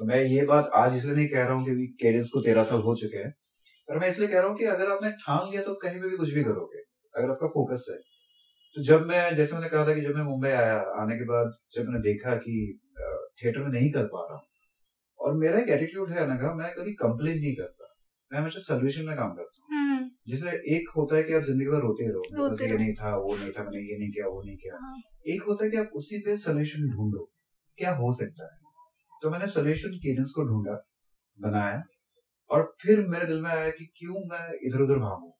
[0.00, 2.80] तो मैं ये बात आज इसलिए नहीं कह रहा हूँ क्योंकि केडेंस को तेरह साल
[2.80, 3.30] हो चुके हैं
[3.88, 6.16] पर मैं इसलिए कह रहा हूँ कि अगर आपने ठान लिया तो कहीं पे भी
[6.16, 6.78] कुछ भी करोगे
[7.14, 7.96] अगर आपका फोकस है।
[8.76, 11.52] तो जब मैं जैसे मैंने कहा था कि जब मैं मुंबई आया आने के बाद
[11.74, 12.54] जब मैंने देखा कि
[13.42, 14.46] थिएटर में नहीं कर पा रहा हूँ
[15.20, 17.90] और मेरा एक एटीट्यूड है ना मैं कभी कंप्लेन नहीं करता।
[18.30, 21.66] मैं हमेशा सोल्यूशन में काम करता हूँ। हम्म। जैसे एक होता है कि आप ज़िंदगी
[21.66, 22.22] भर रोते रहो
[22.66, 25.42] ये नहीं था वो नहीं था मैंने ये नहीं किया वो नहीं किया। हाँ। एक
[25.42, 27.30] होता है कि आप उसी पे सोल्यूशन ढूंढो
[27.78, 28.58] क्या हो सकता है।
[29.22, 30.82] तो मैंने सोल्यूशन केडेंस को ढूंढा
[31.38, 31.82] बनाया
[32.50, 35.30] और फिर मेरे दिल में आया कि क्यों मैं इधर उधर भागू?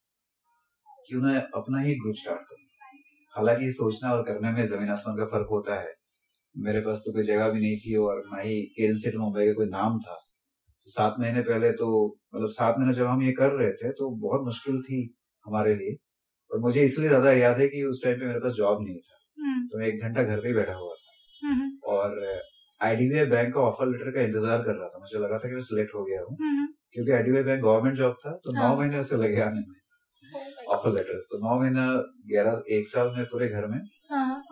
[1.08, 2.63] क्यों मैं अपना ही ग्रुप स्टार्ट करूँ?
[3.34, 5.92] हालाँकि सोचना और करने में ज़मीन आसमान का फ़र्क होता है।
[6.54, 9.52] मेरे पास तो कोई जगह भी नहीं थी और ना ही केडेंस थिएटर मुंबई का
[9.52, 10.18] कोई नाम था।
[10.88, 11.88] सात महीने पहले तो
[12.34, 15.00] मतलब सात महीने जब हम ये कर रहे थे तो बहुत मुश्किल थी
[15.46, 15.96] हमारे लिए।
[16.50, 19.18] और मुझे इसलिए ज़्यादा याद है कि उस टाइम पे मेरे पास जॉब नहीं था।
[19.38, 22.20] हम्म। तो मैं एक घंटा घर पे ही बैठा हुआ था। हम्म और
[22.80, 25.62] आईडीबीआई बैंक का ऑफ़र लेटर का इंतज़ार कर रहा था। मुझे लगा था कि मैं
[25.64, 28.98] सिलेक्ट हो गया हूँ। हम्म क्योंकि आईडीबीआई बैंक गवर्नमेंट जॉब था तो हाँ। नौ महीने
[28.98, 29.74] उसे लगे आने में.
[30.74, 31.87] ऑफ़र लेटर तो नौ महीना
[32.26, 33.80] ग्यारह एक साल में पूरे घर में।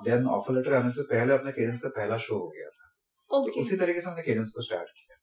[0.05, 2.93] देन ऑफ़र लेटर आने से पहले अपने केडेंस का पहला शो हो गया था।
[3.39, 3.55] okay.
[3.55, 5.17] तो उसी तरीके से हमने केडेंस को स्टार्ट किया।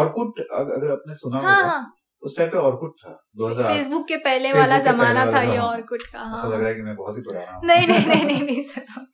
[0.00, 4.08] ऑर्कुट अग- अगर आपने सुना हाँ होगा हाँ। उस टाइम पे ऑर्कुट था 2008 फेसबुक
[4.08, 6.74] के पहले Facebook वाला जमाना था ये। और कुछ का ऐसा हाँ। लग रहा है
[6.74, 9.06] कि मैं बहुत ही पुराना हूँ। नहीं नहीं नहीं नहीं नहीं सुना।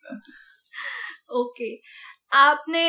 [1.41, 1.77] ओके
[2.33, 2.81] आपने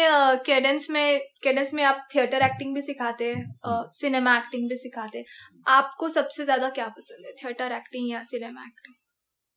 [0.46, 5.26] कैडेंस में कैडेंस में आप थिएटर एक्टिंग भी सिखाते हैं सिनेमा एक्टिंग भी सिखाते हैं।
[5.68, 8.96] आपको सबसे ज़्यादा क्या पसंद है थिएटर एक्टिंग या सिनेमा एक्टिंग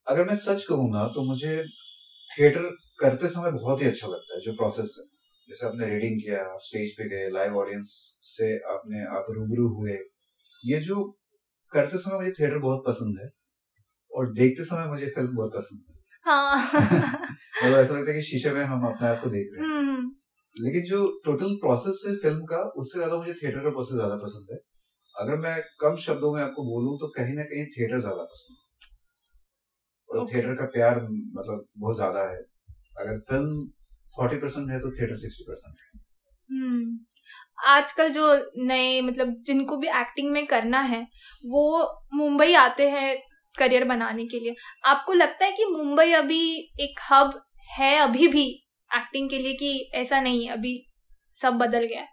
[0.07, 1.57] अगर मैं सच कहूँ ना तो मुझे
[2.31, 2.69] थिएटर
[3.01, 5.05] करते समय बहुत ही अच्छा लगता है जो प्रोसेस है।
[5.49, 7.93] जैसे आपने रीडिंग किया आप स्टेज पे गए लाइव ऑडियंस
[8.29, 9.99] से आपने आप रूबरू हुए।
[10.65, 11.05] ये जो
[11.73, 13.29] करते समय मुझे थिएटर बहुत पसंद है
[14.13, 15.90] और देखते समय मुझे फ़िल्म बहुत पसंद है।
[16.27, 16.57] हाँ।
[17.65, 19.91] मतलब ऐसा लगता है कि शीशे में हम अपने आप को देख रहे हैं। हम्म,
[19.91, 24.17] हम्म। लेकिन जो टोटल प्रोसेस है फ़िल्म का उससे ज़्यादा मुझे थिएटर का प्रोसेस ज़्यादा
[24.17, 24.59] पसंद है।
[25.15, 28.69] अगर मैं कम शब्दों में आपको बोलूँ तो कहीं ना कहीं थिएटर ज़्यादा पसंद है।
[30.11, 30.35] और Okay.
[30.35, 32.37] थिएटर का प्यार मतलब बहुत ज़्यादा है।
[33.01, 33.67] अगर फ़िल्म
[34.17, 36.01] फोर्टी परसेंट है तो थिएटर सिक्सटी परसेंट है।
[36.51, 36.99] हम्म।
[37.67, 41.07] आजकल जो नए मतलब जिनको भी एक्टिंग में करना है
[41.45, 41.65] वो
[42.15, 43.17] मुंबई आते हैं
[43.59, 47.43] करियर बनाने के लिए। आपको लगता है कि मुंबई अभी एक हब
[47.79, 48.47] है अभी भी
[48.97, 50.87] एक्टिंग के लिए कि ऐसा नहीं है अभी
[51.43, 52.09] सब बदल गया है?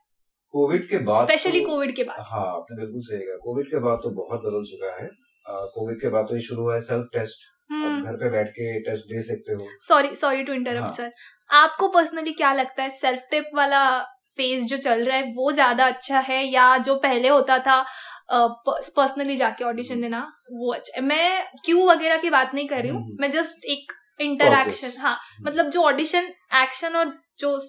[0.53, 3.79] कोविड के बाद स्पेशली तो- कोविड के बाद। हाँ आपने बिल्कुल सही कहा। कोविड के
[3.79, 5.09] बाद तो बहुत बदल चुका है।
[5.47, 7.39] कोविड के बाद तो ये शुरू हुआ है सेल्फ टेस्ट
[7.71, 10.53] हम्म। घर पे बैठ के टेस्ट दे सकते हो। Sorry sorry to.
[10.53, 11.11] Interrupt sir
[11.51, 12.89] आपको पर्सनली क्या लगता है?
[12.89, 13.99] सेल्फ टेप वाला
[14.37, 17.85] फ़ेज़ जो चल रहा है वो ज़्यादा अच्छा है या जो पहले होता था
[18.29, 23.01] पर्सनली जाके ऑडिशन देना वो अच्छा मैं क्यू वगैरह की बात नहीं कर रही हूँ
[23.01, 27.59] हम्म। मैं जस्ट एक इंटरक्शन हाँ मतलब जो ऑडिशन एक्शन और जो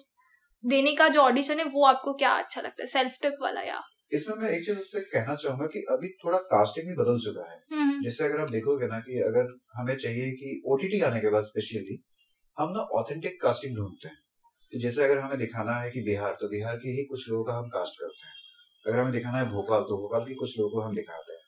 [0.63, 3.81] देने का जो ऑडिशन है वो आपको क्या अच्छा लगता है सेल्फ टिप वाला या?
[4.13, 7.59] इसमें मैं एक चीज़ आपसे कहना चाहूँगा कि अभी थोड़ा कास्टिंग भी बदल चुका है।
[7.71, 11.43] हम्म, जैसे अगर आप देखोगे ना कि अगर हमें चाहिए कि ओटीटी आने के बाद
[11.43, 11.99] स्पेशली
[12.57, 16.75] हम ना ऑथेंटिक कास्टिंग ढूंढते हैं। जैसे अगर हमें दिखाना है कि बिहार तो बिहार
[16.77, 18.33] के ही कुछ लोगों का हम कास्ट करते हैं।
[18.85, 21.39] अगर हमें दिखाना है भोपाल तो भोपाल के कुछ लोगों को हम दिखाते हैं।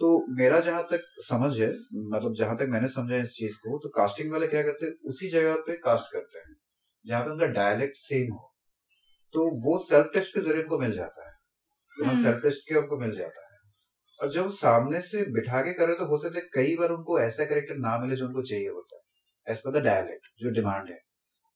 [0.00, 1.68] तो मेरा जहाँ तक समझ है
[2.08, 5.30] मतलब जहाँ तक मैंने समझा इस चीज़ को तो कास्टिंग वाले क्या करते हैं उसी
[5.30, 6.54] जगह पे कास्ट करते हैं
[7.04, 8.44] जहाँ पे उनका डायलेक्ट सेम हो।
[9.34, 11.34] तो वो सेल्फ टेस्ट के ज़रिए उनको मिल जाता है।
[11.96, 13.56] हम्म। सेल्फ टेस्ट के उनको मिल जाता है।
[14.20, 17.44] और जब सामने से बिठा के करे तो हो सकता है कई बार उनको ऐसा
[17.44, 20.98] करेक्टर ना मिले जो उनको चाहिए होता है एज पर द डायलेक्ट जो डिमांड है।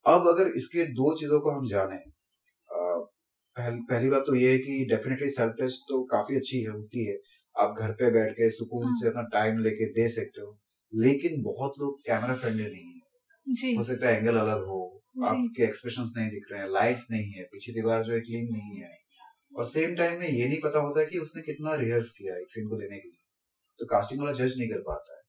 [0.06, 1.96] अब अगर इसके दो चीज़ों को हम जाने
[3.56, 7.06] पहल, पहली बात तो ये है कि डेफिनेटली सेल्फ टेस्ट तो काफ़ी अच्छी है होती
[7.06, 7.18] है।
[7.56, 10.58] आप घर पे बैठ के सुकून हाँ। से अपना टाइम लेके दे सकते हो
[10.94, 15.62] लेकिन बहुत लोग कैमरा फ्रेंडली नहीं है। जी। हो सकता है एंगल अलग हो आपके
[15.62, 18.98] एक्सप्रेशन नहीं दिख रहे हैं लाइट्स नहीं है पीछे दीवार जो है क्लीन नहीं है।
[19.56, 22.68] और सेम टाइम में ये नहीं पता होता कि उसने कितना रिहर्स किया एक सीन
[22.68, 23.24] को देने के लिए।
[23.78, 25.22] तो कास्टिंग वाला जज नहीं कर पाता है।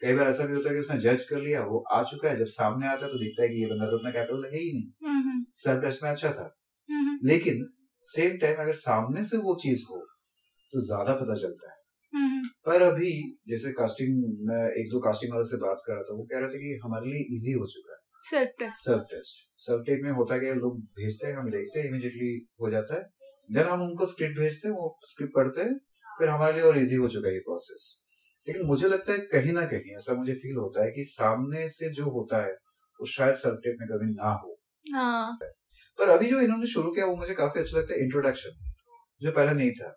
[0.00, 2.38] कई बार ऐसा भी होता है कि उसने जज कर लिया वो आ चुका है
[2.38, 4.72] जब सामने आता है तो दिखता है कि ये बंदा तो अपना कैपेबल है ही
[4.72, 6.67] नहीं। हम्म, हम्म, सेल्फ टेस्ट में अच्छा था। हम्म,
[7.24, 7.66] लेकिन
[8.06, 9.98] सेम टाइम अगर सामने से वो चीज़ हो
[10.72, 11.76] तो ज़्यादा पता चलता है।
[12.12, 13.12] हम्म, पर अभी
[13.48, 14.16] जैसे कास्टिंग
[14.48, 16.80] मैं एक दो कास्टिंग वाले से बात कर रहा था वो कह रहे थे कि
[16.84, 17.98] हमारे लिए इजी हो चुका है।
[18.30, 21.80] Self test self test self test में होता है कि लोग भेजते हैं हम देखते
[21.80, 23.02] हैं इमीडिएटली हो जाता है।
[23.50, 25.78] देन हम उनको स्क्रिप्ट भेजते हैं वो स्क्रिप्ट पढ़ते हैं
[26.18, 28.00] फिर हमारे लिए और इजी हो चुका है ये प्रोसेस
[28.48, 31.90] लेकिन मुझे लगता है कहीं ना कहीं ऐसा मुझे फील होता है कि सामने से
[31.90, 32.52] जो होता है
[33.00, 35.38] वो शायद सेल्फ टेस्ट में कभी ना हो। हाँ।
[35.98, 38.56] पर अभी जो इन्होंने शुरू किया वो मुझे काफ़ी अच्छा लगता है इंट्रोडक्शन
[39.20, 39.94] जो पहले नहीं था।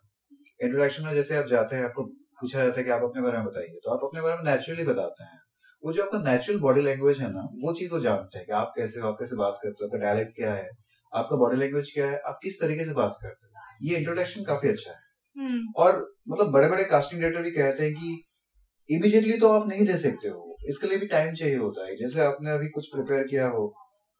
[0.59, 2.03] इंट्रोडक्शन में जैसे आप जाते हैं आपको
[2.41, 4.83] पूछा जाता है कि आप अपने बारे में बताइए तो आप अपने बारे में नेचुरली
[4.83, 5.39] बताते हैं।
[5.83, 8.73] वो जो आपका नेचुरल बॉडी लैंग्वेज है ना वो चीज़ वो जानते हैं कि आप
[8.75, 10.69] कैसे हो आप कैसे बात करते हो आपका डायलेक्ट क्या है
[11.13, 13.49] आपका बॉडी लैंग्वेज क्या है आप किस तरीके से बात करते हो।
[13.81, 14.99] ये इंट्रोडक्शन काफ़ी अच्छा है।
[15.37, 15.97] हम्म, और
[16.29, 20.27] मतलब बड़े बड़े कास्टिंग डायरेक्टर भी कहते हैं कि इमीडिएटली तो आप नहीं दे सकते
[20.27, 23.65] हो इसके लिए भी टाइम चाहिए होता है। जैसे आपने अभी कुछ प्रिपेयर किया हो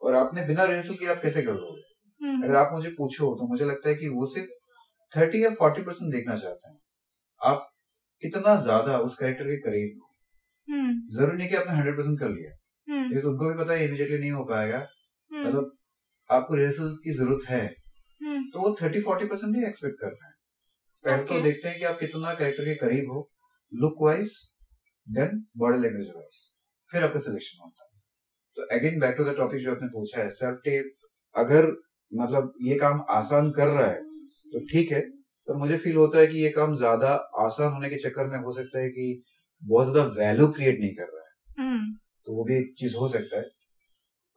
[0.02, 1.82] और आपने बिना रिहर्सल किए आप कैसे कर लोगे?
[2.22, 4.50] हम्म, अगर आप मुझे पूछो तो मुझे लगता है कि वो सिर्फ़
[5.14, 6.80] थर्टी या फोर्टी परसेंट देखना चाहते हैं।
[7.42, 7.68] आप
[8.24, 10.08] कितना ज़्यादा उस कैरेक्टर के करीब हो।
[10.68, 12.52] हम्म, ज़रूरी नहीं कि आपने हंड्रेड परसेंट कर लिया।
[12.88, 14.80] हम्म, लेकिन उनको भी पता है इमीडिएटली नहीं हो पाएगा।
[15.32, 15.72] मतलब
[16.30, 17.68] आपको रिहर्सल की ज़रूरत है।
[18.54, 20.36] तो वो थर्टी फोर्टी परसेंट ही एक्सपेक्ट कर रहे हैं।
[21.04, 23.30] पहले तो देखते हैं कि आप कितना कैरेक्टर के करीब हो।
[23.72, 24.34] Look wise
[25.08, 26.42] then body language wise
[26.92, 27.91] फिर आपका सिलेक्शन होता है।
[28.58, 30.94] तो again back to the topic जो आपने पूछा है सेल्फ टेप
[31.36, 31.68] अगर
[32.12, 34.00] मतलब ये काम आसान कर रहा है
[34.54, 35.02] तो ठीक है
[35.48, 38.52] पर मुझे फील होता है कि ये काम ज़्यादा आसान होने के चक्कर में हो
[38.54, 39.06] सकता है कि
[39.64, 41.94] बहुत ज़्यादा वैल्यू क्रिएट नहीं कर रहा है। हम्म,
[42.28, 43.44] तो वो भी एक चीज़ हो सकता है।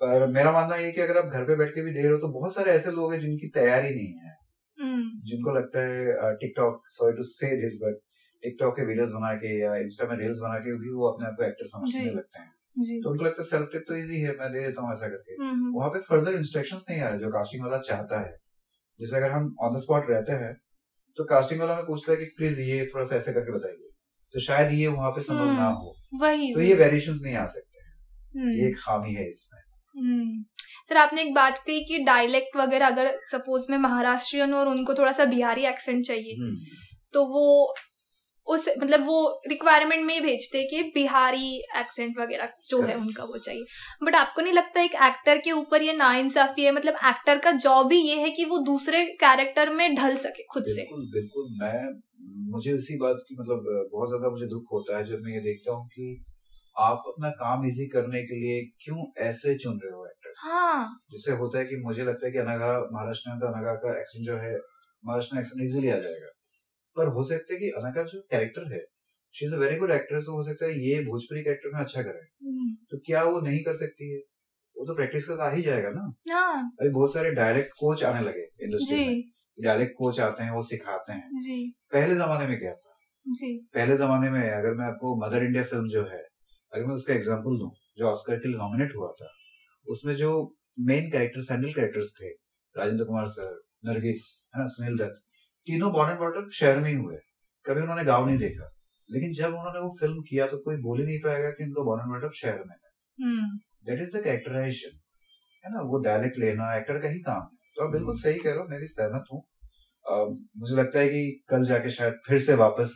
[0.00, 2.12] पर मेरा मानना ये है कि अगर आप घर पे बैठ के भी दे रहे
[2.12, 4.34] हो तो बहुत सारे ऐसे लोग हैं जिनकी तैयारी नहीं है।
[4.78, 8.00] हम्म, जिनको लगता है TikTok sorry to say this but
[8.42, 11.36] TikTok के वीडियोस बना के या इंस्टा में रील्स बना के भी वो अपने आप
[11.38, 14.52] को एक्टर समझने लगते हैं। तो उनको लगता है सेल्फ टिप तो इजी है मैं
[14.52, 17.28] दे देता हूँ ऐसा करके। हम्म, हम्म, वहाँ पे फर्दर इंस्ट्रक्शंस नहीं आ रहे जो
[17.28, 18.36] कास्टिंग वाला चाहता है।
[19.00, 20.54] जैसे अगर हम ऑन द स्पॉट रहते हैं
[21.18, 23.90] तो कास्टिंग वाला हमें पूछता है कि प्लीज़ ये थोड़ा सा ऐसे करके बताइए।
[24.34, 27.46] तो शायद ये वहाँ पे संभव हम्म, ना हो। वही तो ये वेरिएशन नहीं आ
[27.46, 30.44] सकते। हैं ये एक खामी है इसमें।
[30.88, 35.12] सर आपने एक बात कही कि डायलेक्ट वगैरह अगर सपोज़ में महाराष्ट्रियन और उनको थोड़ा
[35.12, 36.56] सा बिहारी एक्सेंट चाहिए
[37.12, 37.74] तो वो
[38.46, 41.46] उस मतलब वो रिक्वायरमेंट में ही भेजते कि बिहारी
[41.78, 43.64] एक्सेंट वगैरह जो है उनका वो चाहिए।
[44.02, 46.72] बट आपको नहीं लगता एक एक्टर के ऊपर ये नाइंसाफी है?
[46.72, 50.64] मतलब एक्टर का जॉब ही ये है कि वो दूसरे कैरेक्टर में ढल सके खुद
[50.66, 52.02] से। बिल्कुल बिल्कुल। मैं
[52.52, 55.72] मुझे उसी बात की मतलब बहुत ज़्यादा मुझे दुख होता है जब मैं ये देखता
[55.72, 56.24] हूँ कि
[56.76, 60.78] आप अपना काम इजी करने के लिए क्यों ऐसे चुन रहे हो एक्टर्स हाँ.
[61.12, 64.26] जिससे होता है कि मुझे लगता है कि अनगा महाराष्ट्र में तो अनगा का एक्सेंट
[64.26, 64.54] जो है
[65.04, 66.30] महाराष्ट्र में एक्सेंट इजीली आ जाएगा।
[66.96, 68.84] पर हो सकता है कि अनका जो कैरेक्टर है
[69.34, 72.26] she is a very good actress हो सकता है ये भोजपुरी कैरेक्टर में अच्छा करे
[72.42, 74.18] हम्म। तो क्या वो नहीं कर सकती है
[74.76, 78.42] वो तो प्रैक्टिस करता ही जाएगा ना हाँ। अभी बहुत सारे डायरेक्ट कोच आने लगे
[78.62, 79.22] इंडस्ट्री में
[79.58, 81.58] डायरेक्ट कोच आते हैं वो सिखाते हैं जी।
[81.92, 85.88] पहले जमाने में क्या था जी। पहले जमाने में अगर मैं आपको मदर इंडिया फ़िल्म
[85.88, 86.22] जो है
[86.72, 89.30] अगर मैं उसका एग्ज़ाम्पल दू जो ऑस्कर के लिए नॉमिनेट हुआ था
[89.86, 90.30] उसमें जो
[90.82, 92.30] मेन कैरेक्टर सैंडल कैरेक्टर्स थे
[92.74, 95.23] राजेंद्र कुमार सर नरगिस है ना सुनील दत्त
[95.66, 97.16] तीनों बॉर्न एंड बॉटम शहर में ही हुए।
[97.66, 98.70] कभी उन्होंने गाँव नहीं देखा।
[99.08, 102.00] लेकिन जब उन्होंने वो फ़िल्म किया तो कोई बोल ही नहीं पाएगा कि इनको बॉर्न
[102.00, 102.90] एंड बॉटम शहर में है।
[103.86, 104.98] दैट इज़ द कैरेक्टराइजेशन
[105.64, 105.80] है ना?
[105.82, 108.66] वो डायलेक्ट लेना एक्टर का ही काम है। तो आप बिल्कुल सही कह रहे हो
[108.68, 109.42] मेरी सहमत हूँ।
[110.58, 112.94] मुझे लगता है कि कल जाके शायद फिर से वापस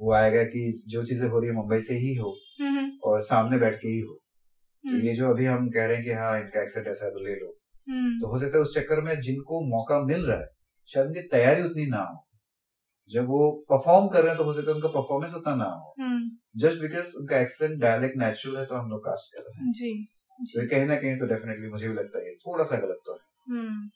[0.00, 2.36] वो आएगा कि जो चीज़ें हो रही है मुंबई से ही हो
[3.04, 4.14] और सामने बैठ के ही हो।
[4.84, 7.24] तो ये जो अभी हम कह रहे हैं कि हाँ इनका एक्सेंट ऐसा है तो
[7.24, 7.46] ले लो।
[8.20, 10.46] तो हो सकता है उस चक्कर में जिनको मौका मिल रहा है
[10.88, 12.24] शायद उनकी तैयारी उतनी ना हो
[13.10, 15.94] जब वो परफॉर्म कर रहे हैं तो हो सकता है उनका परफॉर्मेंस उतना ना हो
[15.96, 19.72] जस्ट हम्म। बिकॉज़ उनका एक्सेंट डायलेक्ट नेचुरल है तो हम लोग कास्ट कर रहे हैं
[19.72, 19.92] जी,
[20.38, 20.60] जी.
[20.60, 23.56] तो कहीं ना कहीं तो डेफिनेटली मुझे भी लगता है थोड़ा सा गलत तो है
[23.56, 23.90] हम्म।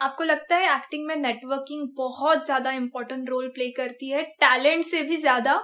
[0.00, 5.02] आपको लगता है एक्टिंग में नेटवर्किंग बहुत ज़्यादा इम्पोर्टेंट रोल प्ले करती है टैलेंट से
[5.02, 5.60] भी ज़्यादा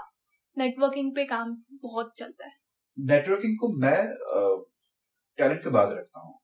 [0.56, 2.52] नेटवर्किंग पे काम बहुत चलता है
[2.98, 3.96] नेटवर्किंग को मैं
[5.38, 6.34] टैलेंट के बाद रखता हूँ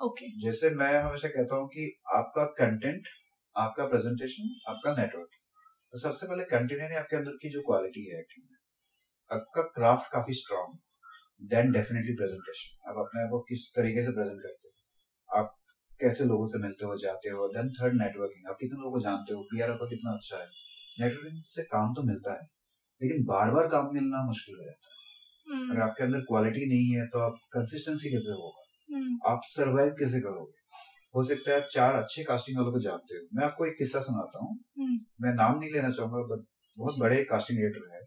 [0.00, 0.44] ओके okay.
[0.44, 3.08] जैसे मैं हमेशा कहता हूँ कि आपका कंटेंट
[3.56, 5.28] आपका प्रेजेंटेशन आपका नेटवर्क
[5.92, 8.58] तो सबसे पहले कंटेनर आपके अंदर की जो क्वालिटी है एक्टिंग में
[9.32, 10.78] आपका क्राफ्ट काफ़ी स्ट्रांग
[11.42, 14.74] देन डेफिनेटली प्रेजेंटेशन आप अपने आप को किस तरीके से प्रेजेंट करते हो?
[15.38, 15.58] आप
[16.00, 17.48] कैसे लोगों से मिलते हो जाते हो?
[17.48, 19.42] देन थर्ड नेटवर्किंग आप कितने लोगों को जानते हो?
[19.42, 20.46] पीआर आपका कितना अच्छा है?
[21.00, 22.48] नेटवर्किंग से काम तो मिलता है
[23.02, 24.98] लेकिन बार बार काम मिलना मुश्किल हो जाता है।
[25.52, 25.72] hmm.
[25.72, 28.62] अगर आपके अंदर क्वालिटी नहीं है तो आप कंसिस्टेंसी कैसे होगा?
[28.94, 29.32] hmm.
[29.32, 30.61] आप सरवाइव कैसे करोगे?
[31.16, 34.00] हो सकता है आप चार अच्छे कास्टिंग वालों को जानते हो। मैं आपको एक किस्सा
[34.00, 36.44] सुनाता हूँ। हम्म। मैं नाम नहीं लेना चाहूँगा बट
[36.78, 38.02] बहुत बड़े कास्टिंग डायरेक्टर है।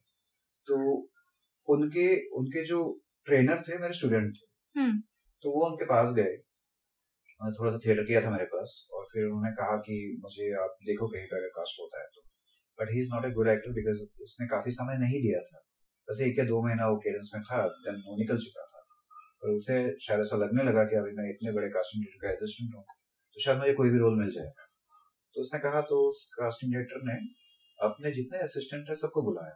[0.67, 1.01] तो
[1.69, 4.99] उनके उनके जो ट्रेनर थे मेरे स्टूडेंट थे। हम्म।
[5.41, 6.37] तो वो उनके पास गए।
[7.59, 11.07] थोड़ा सा थिएटर किया था मेरे पास और फिर उन्होंने कहा कि मुझे आप देखो
[11.07, 12.21] कहीं पर अगर कास्ट होता है तो।
[12.79, 15.61] But he is not a good actor because उसने काफ़ी समय नहीं दिया था।
[16.09, 18.64] बस एक या दो महीना वो केरेंस में था देन वो निकल चुका।
[19.45, 22.75] और उसे शायद ऐसा लगने लगा कि अभी मैं इतने बड़े कास्टिंग डायरेक्टर का असिस्टेंट
[22.75, 22.83] हूँ
[23.37, 24.65] तो शायद मुझे कोई भी रोल मिल जाएगा
[25.35, 27.15] तो उसने कहा तो उस कास्टिंग डायरेक्टर ने
[27.79, 29.55] अपने जितने असिस्टेंट है सबको बुलाया।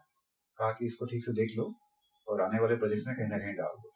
[0.60, 1.65] कहा कि इसको ठीक से देख लो
[2.28, 3.91] और आने वाले प्रोजेक्ट में कहीं ना कहीं डाल दो।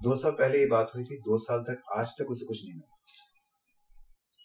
[0.00, 2.74] दो साल पहले ये बात हुई थी दो साल तक आज तक उसे कुछ नहीं
[2.74, 2.96] मिला।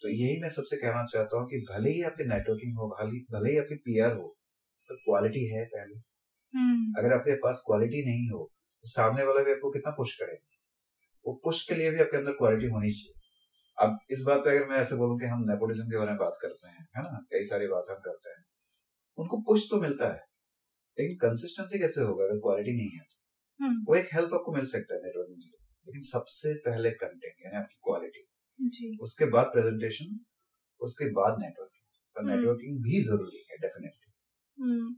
[0.02, 3.52] तो यही मैं सबसे कहना चाहता हूँ कि भले ही आपकी नेटवर्किंग हो भले भले
[3.52, 4.28] ही आपकी पीआर हो
[4.90, 5.96] तो क्वालिटी है पहले।
[6.54, 8.42] हम्म। अगर आपके पास क्वालिटी नहीं हो
[8.86, 10.48] सामने वाला भी आपको कितना पुश करेगा?
[11.28, 13.22] वो पुश के लिए भी आपके अंदर क्वालिटी होनी चाहिए।
[13.78, 16.38] अब इस बात पे अगर मैं ऐसे बोलूँ कि हम नेपोटिज्म के बारे में बात
[16.42, 17.26] करते हैं है ना?
[17.32, 18.46] कई सारी बात हम करते हैं।
[19.18, 20.22] उनको पुश तो मिलता है
[21.00, 23.16] लेकिन कंसिस्टेंसी कैसे होगा अगर क्वालिटी नहीं है तो?
[23.66, 27.34] हम्म। वो एक हेल्प आपको मिल सकता है नेटवर्किंग के लिए। लेकिन सबसे पहले कंटेंट
[27.46, 30.20] यानी आपकी क्वालिटी उसके बाद प्रेजेंटेशन
[30.80, 31.86] उसके बाद नेटवर्किंग
[32.18, 34.12] और नेटवर्किंग हम्म। भी ज़रूरी है डेफिनेटली
[34.64, 34.96] हम्म।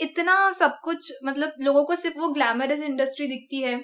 [0.00, 3.80] इतना सब कुछ मतलब लोगों को सिर्फ़ वो ग्लैमरस इंडस्ट्री दिखती है।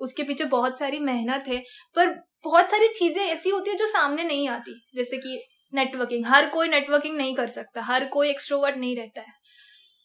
[0.00, 1.58] उसके पीछे बहुत सारी मेहनत है
[1.96, 2.14] पर
[2.44, 5.40] बहुत सारी चीज़ें ऐसी होती है जो सामने नहीं आती। जैसे कि
[5.72, 9.32] नेटवर्किंग हर कोई नेटवर्किंग नहीं कर सकता हर कोई एक्सट्रोवर्ट नहीं रहता है।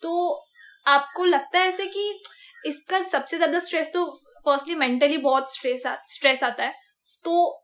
[0.04, 0.44] तो
[0.86, 2.10] आपको लगता है ऐसे कि
[2.66, 4.06] इसका सबसे ज़्यादा स्ट्रेस तो
[4.46, 6.74] फर्स्टली मेंटली बहुत स्ट्रेस आ, स्ट्रेस आता है।
[7.26, 7.64] तो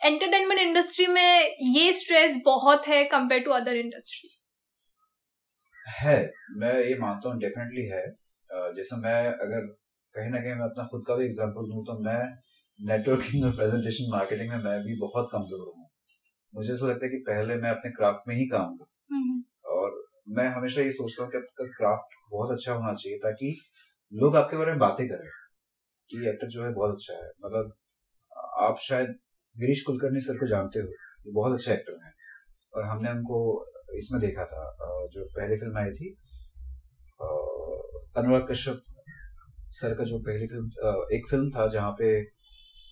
[0.00, 4.30] एंटरटेनमेंट इंडस्ट्री में ये स्ट्रेस बहुत है कंपेयर टू अदर इंडस्ट्री
[5.86, 6.16] है
[6.58, 8.04] मैं ये मानता हूँ डेफिनेटली है।
[8.76, 9.66] जैसे मैं अगर
[10.14, 12.20] कहीं ना कहीं मैं अपना खुद का भी एग्जांपल दूँ तो मैं
[12.80, 15.88] नेटवर्किंग और प्रेजेंटेशन मार्केटिंग में मैं भी बहुत कमज़ोर हूँ।
[16.52, 19.42] मुझे ऐसा लगता है कि पहले मैं अपने क्राफ्ट में ही काम करूँ। हम्म।
[19.74, 23.54] और मैं हमेशा ये सोचता हूँ कि आपका क्राफ्ट बहुत अच्छा होना चाहिए ताकि
[24.12, 25.28] लोग आपके बारे में बातें करें
[26.10, 27.72] कि एक्टर जो है बहुत अच्छा है। मतलब
[28.62, 29.14] आप शायद
[29.56, 32.12] गिरीश कुलकर्णी सर को जानते हो बहुत अच्छे एक्टर हैं।
[32.74, 33.40] और हमने उनको
[33.98, 34.64] इसमें देखा था
[35.12, 36.16] जो पहली फ़िल्म आई थी
[38.16, 38.82] अनुराग कश्यप
[39.70, 42.10] सर का जो पहली फ़िल्म एक फ़िल्म था जहाँ पे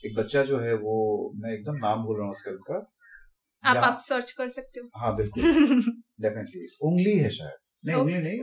[0.07, 0.95] एक बच्चा जो है वो
[1.37, 2.79] मैं एकदम नाम बोल रहा हूँ उस फ़िल्म का।
[3.65, 5.43] आप आप सर्च कर सकते हो। हाँ बिल्कुल।
[6.21, 8.13] डेफिनेटली उंगली है शायद। नहीं Okay.
[8.13, 8.41] नहीं नहीं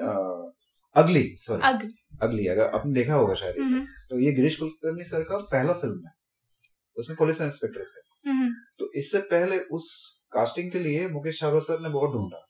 [0.96, 5.24] अगली सॉरी अगली। अगली अगर आपने देखा होगा शायद हम्म, तो ये गिरीश कुलकर्णी सर
[5.24, 6.12] का पहला फ़िल्म है।
[6.98, 9.90] उसमें पुलिस इंस्पेक्टर थे। हम्म, तो इससे पहले उस
[10.32, 12.46] कास्टिंग के लिए मुकेश छाबड़ा सर ने बहुत ढूंढा।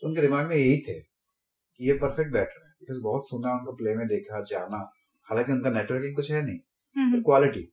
[0.00, 3.72] तो उनके दिमाग में यही थे कि ये परफेक्ट बैटर है। बिकॉज़ बहुत सुना उनको
[3.72, 4.90] प्ले में देखा जाना।
[5.22, 6.58] हालाँकि उनका नेटवर्किंग कुछ है नहीं।
[6.96, 7.72] हम्म, क्वालिटी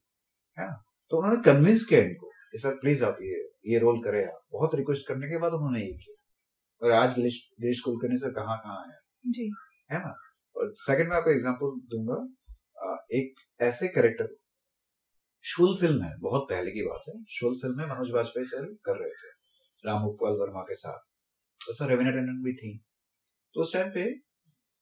[0.60, 0.84] है ना?
[1.10, 4.76] तो उन्होंने कन्विंस किया इनको कि सर प्लीज़ आप ये ये रोल करें आप। बहुत
[4.76, 6.16] रिक्वेस्ट करने के बाद उन्होंने ये किया।
[6.86, 8.98] और आज गिरीश गिरीश कुलकर्णी सर कहाँ कहाँ है?
[9.26, 9.54] जी।
[9.92, 10.16] है ना?
[10.56, 12.28] और सेकंड मैं आपको एग्जांपल दूँगा।
[13.12, 14.36] एक ऐसे कैरेक्टर
[15.44, 18.98] शूल फ़िल्म है। बहुत पहले की बात है। शूल फ़िल्म में मनोज वाजपेयी सर कर
[19.00, 19.28] रहे थे।
[19.86, 21.15] राम उपपाल वर्मा के साथ।
[21.68, 22.78] उसमें रवीना टंडन भी थी।
[23.56, 24.04] तो उस टाइम पे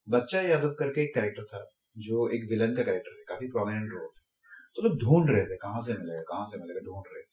[0.06, 1.64] बच्चा यादव करके एक कैरेक्टर था
[1.98, 4.08] जो एक विलन का कैरेक्टर है काफ़ी प्रोमिनेंट रोल
[4.76, 7.26] तो लोग ढूंढ रहे थे कहाँ से मिलेगा कहाँ से मिलेगा ढूंढ रहे थे।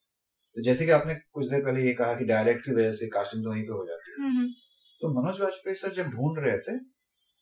[0.58, 3.44] तो जैसे कि आपने कुछ देर पहले ये कहा कि डायलेक्ट की वजह से कास्टिंग
[3.44, 4.48] तो वहीं पे हो जाती है। हम्म,
[5.02, 6.78] तो मनोज वाजपेयी सर जब ढूंढ रहे थे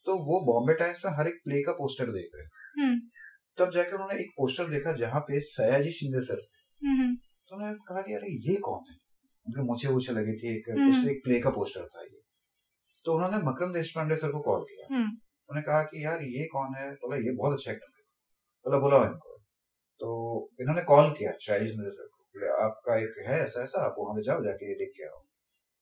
[0.08, 3.00] तो वो बॉम्बे टाइम्स में हर एक प्ले का पोस्टर देख रहे थे। हम्म,
[3.58, 7.76] तब जाके उन्होंने एक पोस्टर देखा जहाँ पे सयाजी शिंदे सर थे। हम्म, तो उन्होंने
[7.88, 8.98] कहा कि अरे ये कौन है?
[9.48, 12.22] उनके मुझे वूछे लगी थी एक हम्म। तो एक प्ले का पोस्टर था ये।
[13.06, 15.08] तो उन्होंने मकरम देशपांडे सर को कॉल किया। हम्म,
[15.50, 16.92] उन्होंने कहा कि यार ये कौन है?
[16.94, 18.04] बोला ये बहुत अच्छा एक्टर है।
[18.66, 19.38] बोला बुलाओ इनको।
[20.00, 24.16] तो इन्होंने कॉल किया शिंदे सर को। बोले, आपका एक है ऐसा ऐसा आप वहाँ
[24.16, 25.24] पे जाओ जाके ये देख के आओ।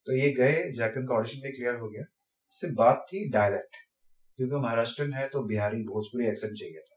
[0.06, 2.04] तो ये गए जाके उनका ऑडिशन भी क्लियर हो गया।
[2.50, 3.76] सिर्फ़ बात थी डायलेक्ट
[4.36, 6.87] क्योंकि वो महाराष्ट्रन है तो बिहारी भोजपुरी एक्सेंट चाहिए था।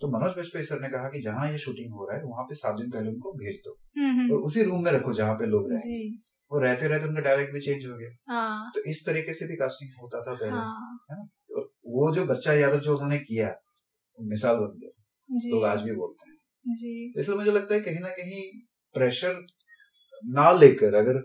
[0.00, 2.54] तो मनोज वाजपेयी सर ने कहा कि जहाँ ये शूटिंग हो रहा है वहाँ पे
[2.54, 5.70] सात दिन पहले उनको भेज दो। हम्म, और उसी रूम में रखो जहाँ पे लोग
[5.72, 6.08] रहे
[6.50, 9.56] और रहते रहते उनका डायलेक्ट भी चेंज हो गया। हाँ। तो इस तरीके से भी
[9.56, 13.54] कास्टिंग होता था पहले हाँ। और वो जो बच्चा यादव जो उन्होंने किया
[14.18, 16.36] मिसाल बन गया लोग आज भी बोलते हैं।
[17.12, 18.42] तो इसलिए मुझे लगता है कहीं ना कहीं
[18.94, 19.46] प्रेशर
[20.24, 21.20] ना लेकर अगर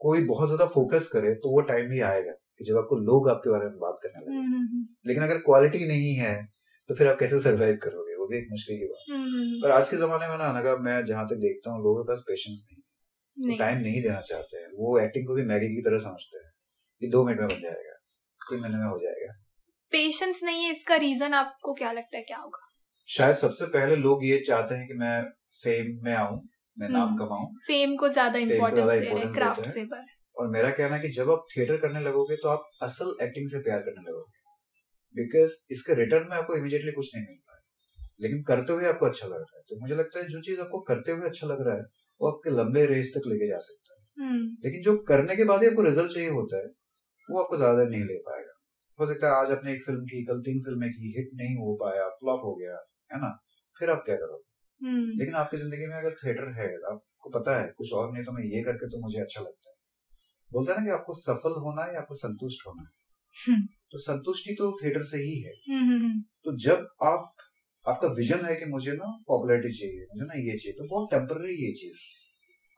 [0.00, 3.50] कोई बहुत ज़्यादा फोकस करे तो वो टाइम भी आएगा कि जब आपको लोग आपके
[3.50, 6.55] बारे में बात करने लगे। हम्म, हम्म, लेकिन अगर क्वालिटी नहीं है
[6.90, 8.14] तो फिर आप कैसे सरवाइव करोगे?
[8.16, 10.76] वो भी एक मुश्किल की बात है। हम्म, पर आज के जमाने में ना अनगा
[10.82, 14.58] मैं जहाँ तक देखता हूँ लोगों के पास पेशेंस नहीं नहीं। टाइम नहीं देना चाहते
[14.58, 16.50] हैं। वो एक्टिंग को भी मैगी की तरह समझते हैं
[17.02, 17.94] कि दो मिनट में बन जाएगा
[18.40, 19.32] तीन महीने में हो जाएगा।
[19.92, 22.62] पेशेंस नहीं है इसका रीजन आपको क्या लगता है क्या होगा?
[23.08, 25.22] शायद सबसे पहले लोग ये चाहते हैं कि मैं
[25.62, 26.40] फेम में आऊँ
[26.76, 30.04] मैं नाम हम्म। कमाऊं। फेम को ज़्यादा इम्पोर्टेंस दे रहे हैं क्राफ्ट से पर
[30.36, 33.58] और मेरा कहना है कि जब आप थिएटर करने लगोगे तो आप असल एक्टिंग से
[33.58, 34.35] प्यार करने लगोगे।
[35.14, 37.62] बिकॉज़ इसके रिटर्न में आपको इमीडिएटली कुछ नहीं मिल रहा है।
[38.20, 40.80] लेकिन करते हुए आपको अच्छा लग रहा है। तो मुझे लगता है जो चीज़ आपको
[40.80, 41.82] करते हुए अच्छा लग रहा है
[42.20, 45.62] वो आपके लंबे रेस तक लेके जा सकता है। हम्म, लेकिन जो करने के बाद
[45.62, 46.66] ही आपको रिज़ल्ट चाहिए होता है
[47.28, 48.52] वो आपको ज़्यादा नहीं ले पाएगा।
[48.98, 51.74] हो सकता है आज आपने एक फ़िल्म की कल तीन फ़िल्में की हिट नहीं हो
[51.76, 52.76] पाया फ्लॉप हो गया
[53.10, 53.30] है ना?
[53.76, 54.44] फिर आप क्या करोगे?
[54.80, 58.32] हम्म, लेकिन आपकी ज़िंदगी में अगर थिएटर है आपको पता है कुछ और नहीं तो
[58.32, 59.74] मैं ये करके तो मुझे अच्छा लगता है।
[60.50, 62.88] बोलते हैं ना कि आपको सफल होना है या आपको संतुष्ट होना है।
[63.34, 63.66] हम्म,
[63.96, 67.32] तो संतुष्टि तो थिएटर से ही है। हम्म, हम्म, तो जब आप
[67.86, 71.54] आपका विजन है कि मुझे ना पॉपुलरिटी चाहिए मुझे ना ये चाहिए तो बहुत टेम्पररी
[71.56, 72.02] ये चीज़।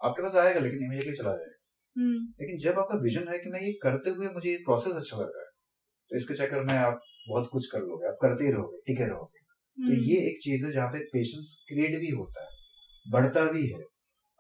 [0.01, 1.57] आपके पास आएगा लेकिन इमीडिएटली चला जाएगा।
[1.97, 5.17] हम्म, लेकिन जब आपका विजन है कि मैं ये करते हुए मुझे ये प्रोसेस अच्छा
[5.17, 5.51] लग रहा है
[6.11, 9.39] तो इसके चक्कर में आप बहुत कुछ कर लोगे आप करते ही रहोगे टिके रहोगे।
[9.39, 12.57] तो हम्म, ये एक चीज़ है जहाँ पे पेशेंस क्रिएट भी होता है
[13.07, 13.83] बढ़ता भी है।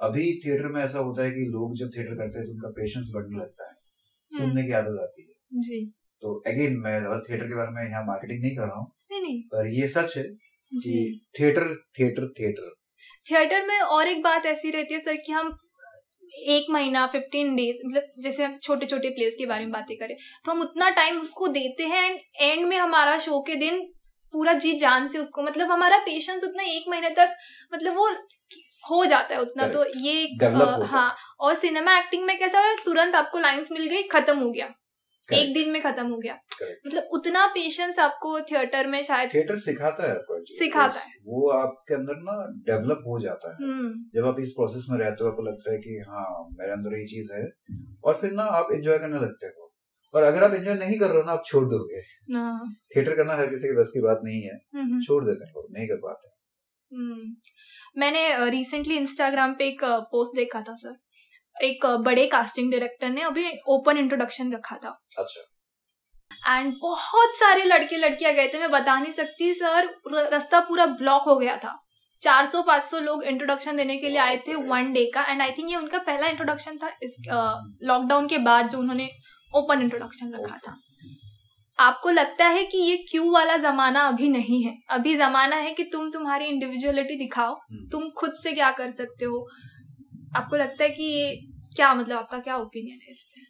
[0.01, 3.11] अभी थिएटर में ऐसा होता है कि लोग जब थिएटर करते हैं तो उनका पेशेंस
[3.14, 3.77] बढ़ने लगता है
[4.31, 5.79] सुनने की आदत आती है। जी।
[6.22, 9.40] तो अगेन मैं थिएटर के बारे में यहाँ मार्केटिंग नहीं कर रहा हूँ। नहीं नहीं।
[9.42, 10.22] पर ये सच है
[10.72, 12.74] कि थिएटर थिएटर थिएटर
[13.26, 15.57] थिएटर में और एक बात ऐसी रहती है सर कि हम
[16.48, 20.16] एक महीना फिफ्टीन डेज़ मतलब जैसे हम छोटे छोटे प्लेस के बारे में बातें करें
[20.44, 23.81] तो हम उतना टाइम उसको देते हैं एंड एंड में हमारा शो के दिन
[24.35, 27.35] पूरा जी जान से उसको मतलब हमारा पेशेंस उतना एक महीने तक
[27.74, 28.09] मतलब वो
[28.85, 33.14] हो जाता है उतना। तो ये है। हाँ और सिनेमा एक्टिंग में कैसा है तुरंत
[33.14, 34.68] आपको लाइंस मिल गई खत्म हो गया।
[35.29, 35.49] Correct.
[35.49, 36.87] एक दिन में खत्म हो गया। Correct.
[36.87, 41.95] मतलब उतना पेशेंस आपको थिएटर में शायद थिएटर सिखाता है आपको सिखाता है। वो आपके
[41.95, 45.43] अंदर ना डेवलप हो जाता है। हम्म। जब आप इस प्रोसेस में रहते हो आपको
[45.43, 47.49] लगता है कि हाँ मेरे अंदर ये चीज़ है।
[48.05, 49.75] और फिर ना आप एंजॉय करने लगते हो।
[50.14, 52.01] और अगर आप एंजॉय नहीं कर रहे हो ना आप छोड़ दोगे।
[52.35, 55.51] हाँ, थिएटर करना हर किसी की बस की बात नहीं है। हम्म। छोड़ देते हैं
[55.51, 56.29] लोग नहीं कर पाते।
[56.97, 57.37] हम्म,
[57.99, 60.97] मैंने रिसेंटली इंस्टाग्राम पे एक पोस्ट देखा था सर
[61.62, 67.96] एक बड़े कास्टिंग डायरेक्टर ने अभी ओपन इंट्रोडक्शन रखा था। अच्छा। एंड बहुत सारे लड़के
[67.96, 70.00] लड़कियाँ गए थे मैं बता नहीं सकती सर
[70.33, 71.85] रास्ता पूरा ब्लॉक हो गया था।
[72.23, 75.77] 400-500 लोग इंट्रोडक्शन देने के लिए आए थे वन डे का। एंड आई थिंक ये
[75.77, 77.17] उनका पहला इंट्रोडक्शन था इस
[77.83, 79.11] लॉकडाउन uh, के बाद जो उन्होंने
[79.56, 80.81] ओपन इंट्रोडक्शन रखा था।
[81.81, 84.79] आपको लगता है कि ये क्यू वाला जमाना अभी नहीं है?
[84.90, 89.25] अभी जमाना है कि तुम तुम्हारी इंडिविजुअलिटी दिखाओ। हम्म। तुम खुद से क्या कर सकते
[89.25, 89.48] हो?
[90.37, 91.35] आपको लगता है कि ये
[91.76, 93.46] क्या मतलब आपका क्या ओपिनियन है इस पे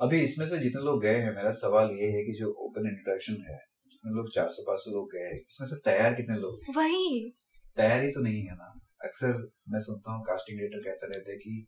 [0.00, 3.36] अभी इसमें से जितने लोग गए हैं मेरा सवाल ये है कि जो ओपन इंट्रैक्शन
[3.48, 6.76] है इसमें लोग चार सौ पाँच सौ लोग गए हैं इसमें से तैयार कितने लोग
[6.76, 7.30] वही।
[7.76, 8.72] तैयारी तो नहीं है ना।
[9.04, 9.32] अक्सर
[9.68, 11.66] मैं सुनता हूँ कास्टिंग डायरेक्टर कहते रहते हैं कि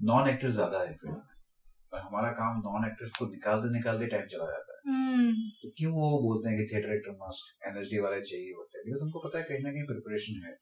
[0.00, 1.32] नॉन एक्टर ज़्यादा है फ़िल्म में।
[1.92, 5.32] और हमारा काम नॉन एक्टर्स को निकालते निकालते टाइम चला जाता है। हम्म।
[5.62, 8.84] तो क्यों वो बोलते हैं कि थिएटर एक्टर मस्ट एनएसडी वाले चाहिए होते हैं?
[8.84, 10.54] बिकॉज़ उनको पता है कहीं ना कहीं प्रिपरेशन है।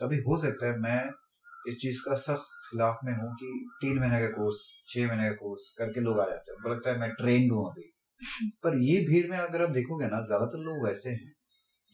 [0.00, 1.00] तो अभी हो सकता है मैं
[1.68, 5.34] इस चीज़ का सख्त खिलाफ में हूँ कि तीन महीने का कोर्स छह महीने का
[5.34, 7.92] कोर्स करके लोग आ जाते हैं। उनको लगता है मैं ट्रेंड हूँ अभी।
[8.64, 11.32] पर ये भीड़ में अगर आप देखोगे ना ज़्यादातर लोग वैसे हैं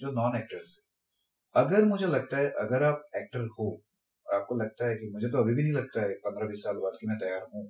[0.01, 3.83] जो नॉन एक्टर्स है। अगर मुझे लगता है अगर आप एक्टर हो
[4.27, 6.77] और आपको लगता है कि मुझे तो अभी भी नहीं लगता है पंद्रह बीस साल
[6.77, 7.65] बाद कि मैं तैयार हूँ।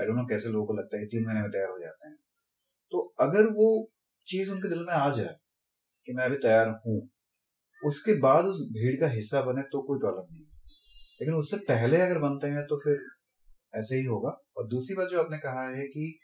[0.00, 2.16] आई डोंट नो कैसे लोगों को लगता है तीन महीने में तैयार हो जाते हैं।
[2.92, 3.90] तो अगर वो
[4.26, 5.36] चीज़ उनके दिल में आ जाए
[6.08, 7.10] कि मैं अभी तैयार हूँ
[7.82, 10.44] उसके बाद उस भीड़ का हिस्सा बने तो कोई प्रॉब्लम नहीं
[11.20, 13.00] लेकिन उससे पहले अगर बनते हैं तो फिर
[13.74, 16.18] ऐसे ही होगा। और दूसरी बात जो आपने कहा है कि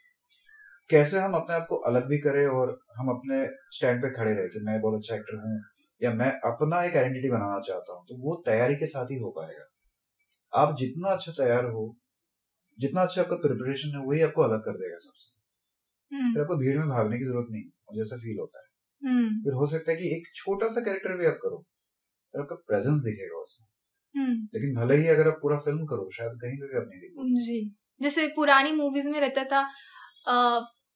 [0.89, 4.47] कैसे हम अपने आप को अलग भी करें और हम अपने स्टैंड पे खड़े रहे
[4.47, 5.61] कि मैं बहुत अच्छा एक्टर हूँ
[6.01, 9.31] या मैं अपना एक आइडेंटिटी बनाना चाहता हूँ तो वो तैयारी के साथ ही हो
[9.31, 9.65] पाएगा।
[10.53, 11.85] आप जितना अच्छा तैयार हो
[12.77, 16.77] जितना अच्छा आपका प्रिपरेशन है वही आपको अलग कर देगा सबसे। हम्म। फिर आपको भीड़
[16.77, 18.65] में भागने की ज़रूरत नहीं मुझे ऐसा फील होता है।
[19.01, 21.57] हम्म। फिर हो सकता है कि एक छोटा सा कैरेक्टर भी आप करो
[22.33, 23.66] फिर आपका प्रेजेंस दिखेगा उसमें।
[24.25, 27.59] लेकिन भले ही अगर आप पूरा फ़िल्म करो शायद कहीं भी आप नहीं दिखो जी।
[28.01, 29.67] जैसे पुरानी मूवीज़ में रहता था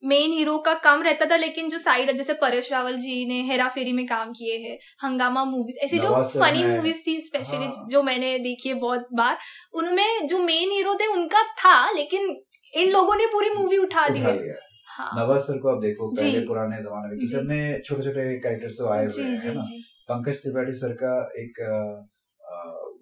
[0.03, 3.67] मेन हीरो का कम रहता था लेकिन जो साइड जैसे परेश रावल जी ने हेरा
[3.69, 8.03] फेरी में काम किए हैं हंगामा मूवीज़ ऐसी जो फनी मूवीज़ थी स्पेशली हाँ। जो
[8.03, 9.37] मैंने देखी है बहुत बार
[9.73, 12.35] उनमें जो मेन हीरो थे उनका था लेकिन
[12.73, 15.81] इन लोगों ने पूरी मूवी उठा दी उठा लिया। है। हाँ नवाज़ सर को आप
[15.81, 19.61] देखो पहले पुराने जमाने में जी। कितने छोटे छोटे कैरेक्टर्स आए हुए हैं ना?
[20.09, 21.61] पंकज त्रिपाठी सर का एक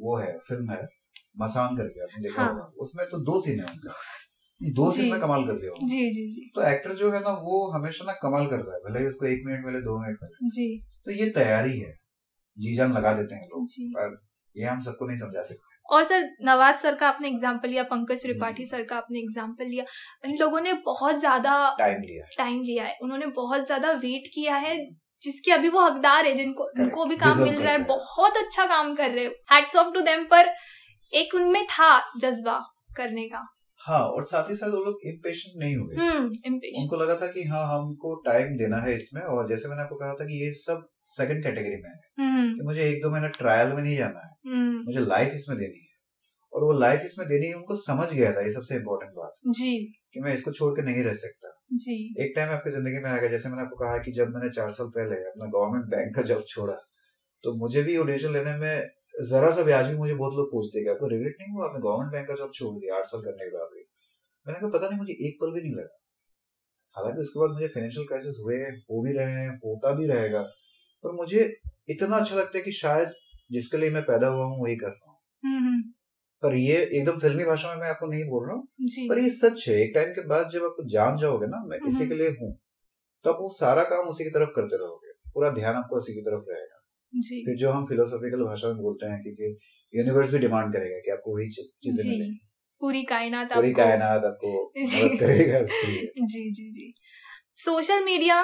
[0.01, 0.87] वो है फ़िल्म है
[1.39, 3.93] मसान करके आपने देखा हाँ। होगा। उसमें तो दो सीन है उनका।
[4.61, 7.59] दो सीन में कमाल कर दिया जी जी जी। तो एक्टर जो है ना वो
[7.71, 10.67] हमेशा ना कमाल करता है। भले ही उसको एक मिनट मिले दो मिनट मिले। जी।
[11.05, 11.93] तो ये तैयारी है।
[12.57, 14.17] जी जान लगा देते हैं लोग। पर
[14.55, 18.21] ये हम सबको नहीं समझा सकते। और सर नवाज़ सर का आपने एग्ज़ाम्पल लिया पंकज
[18.21, 19.85] त्रिपाठी हम्म। सर का आपने एग्ज़ाम्पल लिया।
[20.25, 24.55] इन लोगों ने बहुत ज़्यादा टाइम लिया टाइम लिया है। उन्होंने बहुत ज़्यादा वेट किया
[24.57, 24.75] है।
[25.23, 28.95] जिसके अभी वो हकदार है जिनको उनको भी काम मिल रहा है बहुत अच्छा काम
[28.95, 30.53] कर रहे हैं। हैट्स ऑफ़ टू देम पर
[31.13, 32.59] एक उनमें था जज्बा
[32.97, 33.47] करने का।
[33.81, 37.43] हाँ और साथ ही साथ वो लोग इम्पेशेंट नहीं हुए हम्म उनको लगा था कि
[37.43, 40.87] हाँ हमको टाइम देना है इसमें और जैसे मैंने आपको कहा था कि ये सब
[41.05, 44.55] सेकंड कैटेगरी में है। हम्म कि मुझे एक दो महीना ट्रायल में नहीं जाना है।
[44.55, 45.89] हम्म। मुझे लाइफ इसमें देनी है।
[46.53, 49.93] और वो लाइफ इसमें देनी है उनको समझ गया था ये सबसे इम्पोर्टेंट बात। जी।
[50.13, 53.27] कि मैं इसको छोड़ के नहीं रह सकता। जी। एक टाइम आपकी ज़िंदगी में आएगा
[53.27, 56.43] जैसे मैंने आपको कहा कि जब मैंने चार साल पहले अपना गवर्नमेंट बैंक का जॉब
[56.47, 56.73] छोड़ा
[57.43, 58.89] तो मुझे भी ऑडिशन लेने में
[59.29, 61.65] जरा सा ब्याज भी मुझे बहुत लोग पूछते कि आपको रिग्रेट नहीं हुआ?
[61.65, 63.83] आपने गवर्नमेंट बैंक का जॉब छोड़ दिया आठ साल करने के बाद भी।
[64.47, 65.97] मैंने कहा पता नहीं मुझे एक पल भी नहीं लगा।
[66.95, 70.41] हालाँकि उसके बाद मुझे फाइनेंशियल क्राइसिस हुए हो भी रहे हैं होता भी रहेगा
[71.03, 73.13] पर मुझे इतना अच्छा लगता है कि शायद
[73.51, 75.91] जिसके लिए मैं पैदा हुआ हूँ वही कर रहा हूँ हम्म हम्म,
[76.43, 78.67] पर ये एकदम फिल्मी भाषा में मैं आपको नहीं बोल रहा हूँ
[79.09, 82.07] पर ये सच है। एक टाइम के बाद जब आप जान जाओगे ना मैं इसी
[82.07, 82.59] के लिए हूँ
[83.25, 86.21] तो आप वो सारा काम उसी की तरफ़ करते रहोगे। पूरा ध्यान आपको उसी की
[86.21, 86.75] तरफ़ रहेगा।
[87.13, 89.57] जी। फिर जो हम फिलोसॉफिकल भाषा में बोलते हैं कि फिर
[89.93, 92.39] यूनिवर्स भी डिमांड करेगा कि आपको वही चीज़ें मिलेंगी।
[92.81, 96.93] पूरी कायनात पूरी कायनात आपको मदद करेगा उसके लिए। जी जी जी।
[97.55, 98.43] सोशल मीडिया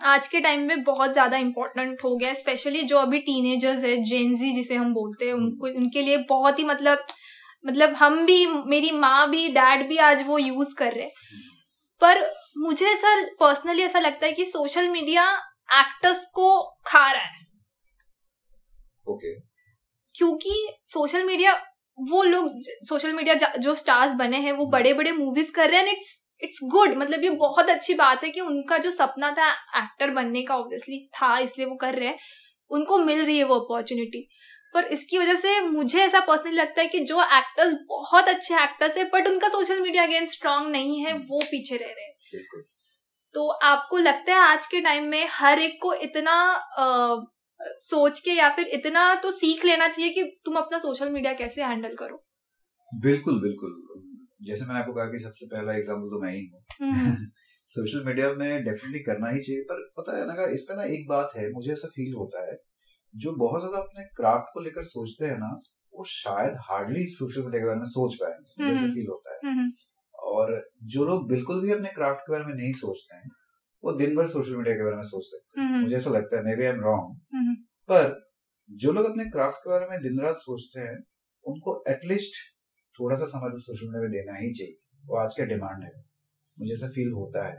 [0.00, 4.52] आज के टाइम में बहुत ज़्यादा इम्पोर्टेंट हो गया स्पेशली जो अभी टीनेजर्स है जेनजी
[4.52, 7.04] जिसे हम बोलते हैं उनको उनके लिए बहुत ही मतलब
[7.64, 11.12] मतलब हम भी मेरी माँ भी डैड भी आज वो यूज़ कर रहे हैं।
[12.02, 12.20] पर
[12.58, 15.24] मुझे ऐसा पर्सनली ऐसा लगता है कि सोशल मीडिया
[15.80, 17.38] एक्टर्स को खा रहा है।
[19.06, 19.34] ओके
[20.14, 21.52] क्योंकि सोशल मीडिया
[21.98, 22.50] वो लोग
[22.88, 26.58] सोशल मीडिया जो स्टार्स बने हैं वो बड़े बड़े मूवीज़ कर रहे हैं इट्स इट्स
[26.64, 30.56] गुड मतलब ये बहुत अच्छी बात है कि उनका जो सपना था एक्टर बनने का
[30.56, 32.18] ऑब्वियसली था इसलिए वो कर रहे हैं।
[32.70, 34.28] उनको मिल रही है वो अपॉर्चुनिटी
[34.74, 38.96] पर इसकी वजह से मुझे ऐसा पर्सनली लगता है कि जो एक्टर्स बहुत अच्छे एक्टर्स
[38.96, 42.62] है बट उनका सोशल मीडिया अगेन स्ट्रांग नहीं है वो पीछे रह रहे हैं।
[43.34, 46.32] तो आपको लगता है आज के टाइम में हर एक को इतना
[46.78, 47.24] अ,
[47.60, 51.62] सोच के या फिर इतना तो सीख लेना चाहिए कि तुम अपना सोशल मीडिया कैसे
[51.62, 52.24] हैंडल करो?
[52.94, 54.09] बिल्कुल बिल्कुल।
[54.40, 56.60] जैसे मैंने आपको कहा कि सबसे पहला एग्ज़ाम्पल तो मैं ही हूँ।
[57.68, 61.06] सोशल मीडिया में डेफिनेटली करना ही चाहिए पर पता है ना इस पे ना एक
[61.08, 62.56] बात है मुझे ऐसा फील होता है
[63.14, 65.50] जो बहुत ज़्यादा अपने क्राफ्ट को लेकर सोचते हैं ना
[65.94, 69.34] वो शायद हार्डली सोशल मीडिया के बारे में सोच पाएँगे मुझे ऐसा हम्म। फील होता
[69.34, 69.70] है। हम्म,
[70.14, 70.52] और
[70.86, 73.30] जो लोग बिल्कुल भी अपने क्राफ्ट के बारे में नहीं सोचते हैं
[73.84, 76.36] वो दिन भर सोशल मीडिया के बारे में सोच सकते हैं। हम्म, मुझे ऐसा लगता
[76.36, 77.54] है maybe I am wrong hmm,
[77.88, 78.20] पर
[78.70, 80.96] जो लोग अपने क्राफ्ट के बारे में दिन रात सोचते हैं
[81.46, 82.36] उनको एटलीस्ट
[82.94, 84.76] थोड़ा सा समय तो सोशल मीडिया में देना ही चाहिए।
[85.06, 85.92] वो आज का डिमांड है।
[86.58, 87.56] मुझे ऐसा फील होता है।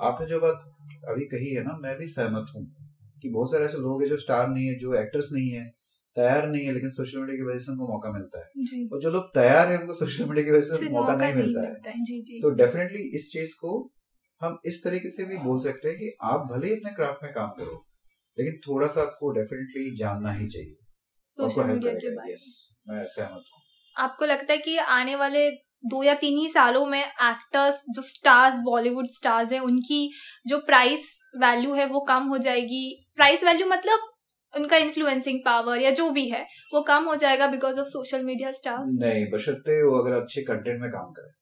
[0.00, 0.72] आपने जो बात
[1.08, 2.66] अभी कही है ना मैं भी सहमत हूँ
[3.22, 5.64] कि बहुत सारे ऐसे लोग हैं जो स्टार नहीं है जो एक्टर्स नहीं है
[6.16, 9.00] तैयार नहीं है लेकिन सोशल मीडिया की वजह से उनको मौका मिलता है। जी। और
[9.00, 11.90] जो लोग तैयार है उनको सोशल मीडिया की वजह से मौका नहीं मिलता है। मिलता
[11.90, 13.72] है। जी जी। तो डेफिनेटली इस चीज़ को
[14.40, 17.32] हम इस तरीके से भी बोल सकते हैं कि आप भले ही अपने क्राफ्ट में
[17.32, 17.84] काम करो
[18.38, 20.76] लेकिन थोड़ा सा आपको डेफिनेटली जानना ही चाहिए।
[21.32, 22.46] सोशल मीडिया के बारे यस
[22.88, 23.63] मैं सहमत हूँ।
[23.96, 25.50] आपको लगता है कि आने वाले
[25.84, 30.10] दो या तीन ही सालों में एक्टर्स जो स्टार्स बॉलीवुड स्टार्स हैं उनकी
[30.46, 33.06] जो प्राइस वैल्यू है वो कम हो जाएगी?
[33.16, 34.10] प्राइस वैल्यू मतलब
[34.54, 38.52] उनका इन्फ्लुएंसिंग पावर या जो भी है वो कम हो जाएगा because of social media
[38.52, 41.32] stars नहीं बशर्ते वो अगर अच्छे कंटेंट में काम करें।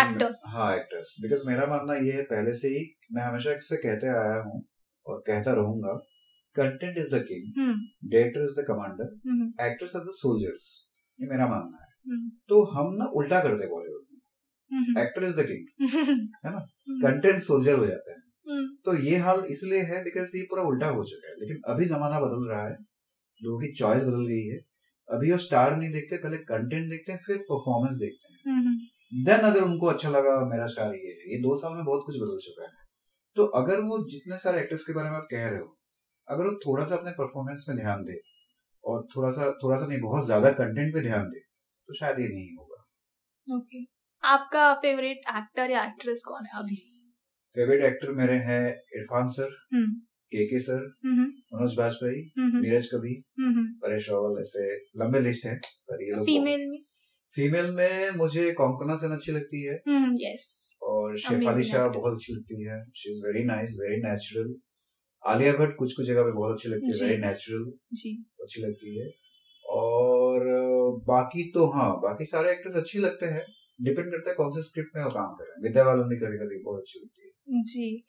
[0.00, 4.06] एक्टर्स हाँ एक्टर्स बिकॉज़ मेरा मानना ये है पहले से ही मैं हमेशा इससे कहते
[4.06, 4.62] आया हूँ
[5.06, 5.92] और कहता रहूँगा
[6.56, 7.52] content is the king
[8.12, 10.87] director is the commander actors are the soldiers
[11.20, 14.18] ये मेरा मानना है। हम्म, तो हम ना उल्टा करते बॉलीवुड में।
[14.72, 15.88] हम्म, एक्टर इज़ द किंग
[16.46, 16.58] है ना?
[16.58, 20.62] हम्म, कंटेंट सोल्जर हो जाता है। हम्म, तो ये हाल इसलिए है बिकॉज़ ये पूरा
[20.62, 22.76] उल्टा हो चुका है। लेकिन अभी जमाना बदल रहा है
[23.42, 24.58] लोगों की चॉइस बदल गई है।
[25.08, 29.38] अभी वो स्टार नहीं देखते पहले कंटेंट देखते हैं फिर परफॉर्मेंस देखते हैं। हम्म, देन
[29.38, 32.38] अगर उनको अच्छा लगा मेरा स्टार ये है। ये दो साल में बहुत कुछ बदल
[32.38, 32.70] चुका है।
[33.36, 35.78] तो अगर वो जितने सारे एक्टर्स के बारे में आप कह रहे हो
[36.28, 38.20] अगर वो थोड़ा सा अपने परफॉर्मेंस में ध्यान दे
[38.88, 41.40] और थोड़ा सा थोड़ा सा नहीं बहुत ज़्यादा कंटेंट पे ध्यान दे
[41.88, 43.84] तो शायद ये नहीं होगा। ओके
[44.22, 46.76] आपका फेवरेट एक्टर या एक्ट्रेस कौन है अभी?
[47.56, 48.62] फेवरेट एक्टर मेरे हैं
[48.96, 49.92] इरफान सर हम्म,
[50.32, 51.24] के के सर हम्म,
[51.54, 53.14] मनोज बाजपेयी हम्म, नीरज कभी
[53.82, 54.66] परेश रावल ऐसे
[54.96, 55.54] लंबे लिस्ट है
[55.90, 56.78] पर ये लोग फीमेल में?
[57.32, 59.74] फीमेल में मुझे कोंकणा सेन अच्छी लगती है।
[60.22, 60.46] यस
[60.82, 64.54] और शेफाली शाह बहुत अच्छी लगती है। She is very nice very natural
[65.28, 67.64] Alia Bhatt कुछ कुछ जगह पे बहुत अच्छी लगती है वेरी नेचुरल
[68.42, 69.10] अच्छी लगती है।
[69.66, 70.40] और
[71.04, 73.46] बाकी तो हाँ बाकी सारे एक्टर्स अच्छी लगते हैं।
[73.82, 76.16] डिपेंड करता है कौन से स्क्रिप्ट में वो काम कर रहे हैं। विद्या बालन भी
[76.16, 77.28] कभी कभी बहुत अच्छी लगती है।
[77.62, 78.04] जी।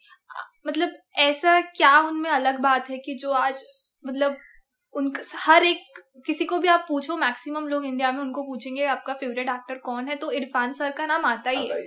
[0.66, 3.64] मतलब ऐसा क्या उनमें अलग बात है कि जो आज
[4.06, 4.36] मतलब
[4.94, 5.80] उनका हर एक
[6.26, 10.08] किसी को भी आप पूछो मैक्सिमम लोग इंडिया में उनको पूछेंगे आपका फेवरेट एक्टर कौन
[10.08, 10.16] है?
[10.16, 11.82] तो इरफान सर का नाम आता ही है।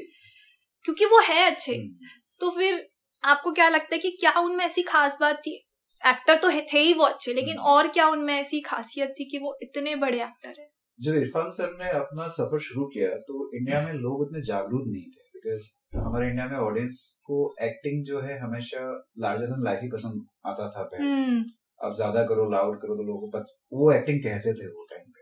[0.86, 2.08] क्योंकि वो है अच्छे। हम्म।
[2.40, 2.90] तो फिर
[3.24, 5.54] आपको क्या लगता है कि क्या उनमें ऐसी खास बात थी?
[6.02, 9.38] एक्टर तो थे ही वो अच्छे लेकिन हम्म। और क्या उनमें ऐसी खासियत थी कि
[9.40, 10.68] वो इतने बड़े एक्टर है?
[11.00, 15.04] जब इरफान सर ने अपना सफ़र शुरू किया तो इंडिया में लोग उतने जागरूक नहीं
[15.04, 15.64] थे बिकॉज़
[15.98, 18.80] हमारे इंडिया में ऑडियंस को एक्टिंग जो है हमेशा
[19.20, 21.40] लार्जर देन लाइफ ही पसंद आता था पहले।
[21.80, 23.44] अब ज़्यादा करो लाउड करो तो लोगों को
[23.78, 25.22] वो एक्टिंग कहते थे वो टाइम पे।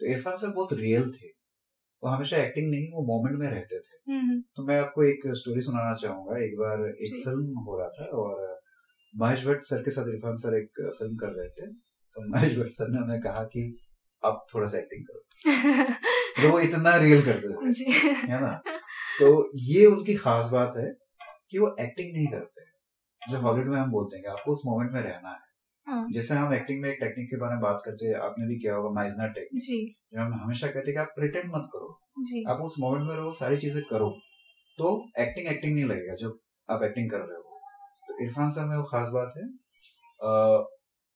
[0.00, 1.31] तो इरफान सर बहुत रियल थे।
[2.04, 5.60] वो हमेशा एक्टिंग नहीं वो मोमेंट में रहते थे। हम्म तो मैं आपको एक स्टोरी
[5.60, 8.60] सुनाना चाहूँगा। एक बार एक फ़िल्म हो रहा था और
[9.16, 11.66] महेश भट्ट सर के साथ इरफान सर एक फ़िल्म कर रहे थे।
[12.14, 13.78] तो महेश भट्ट सर ने उन्हें कहा कि
[14.24, 15.22] आप थोड़ा सा एक्टिंग करो।
[16.42, 17.88] तो वो इतना रियल करते थे
[18.32, 18.62] है ना?
[19.20, 20.94] तो ये उनकी खास बात है
[21.50, 22.62] कि वो एक्टिंग नहीं करते।
[23.30, 25.51] जो हॉलीवुड में हम बोलते हैं आपको उस मोमेंट में रहना है।
[25.86, 28.58] हाँ, जैसे हम एक्टिंग में एक टेक्निक के बारे में बात करते हैं आपने भी
[28.58, 29.78] किया होगा माइजनर टेक्निक जी।
[30.14, 33.16] जो हम हमेशा कहते हैं कि आप प्रिटेंड मत करो। जी। आप उस मोमेंट में
[33.16, 34.10] रहो सारी चीज़ें करो।
[34.78, 37.60] तो एक्टिंग एक्टिंग नहीं लगेगा जब आप एक्टिंग कर रहे हो।
[38.08, 39.44] तो इरफान सर में वो खास बात है।
[40.20, 40.64] अ,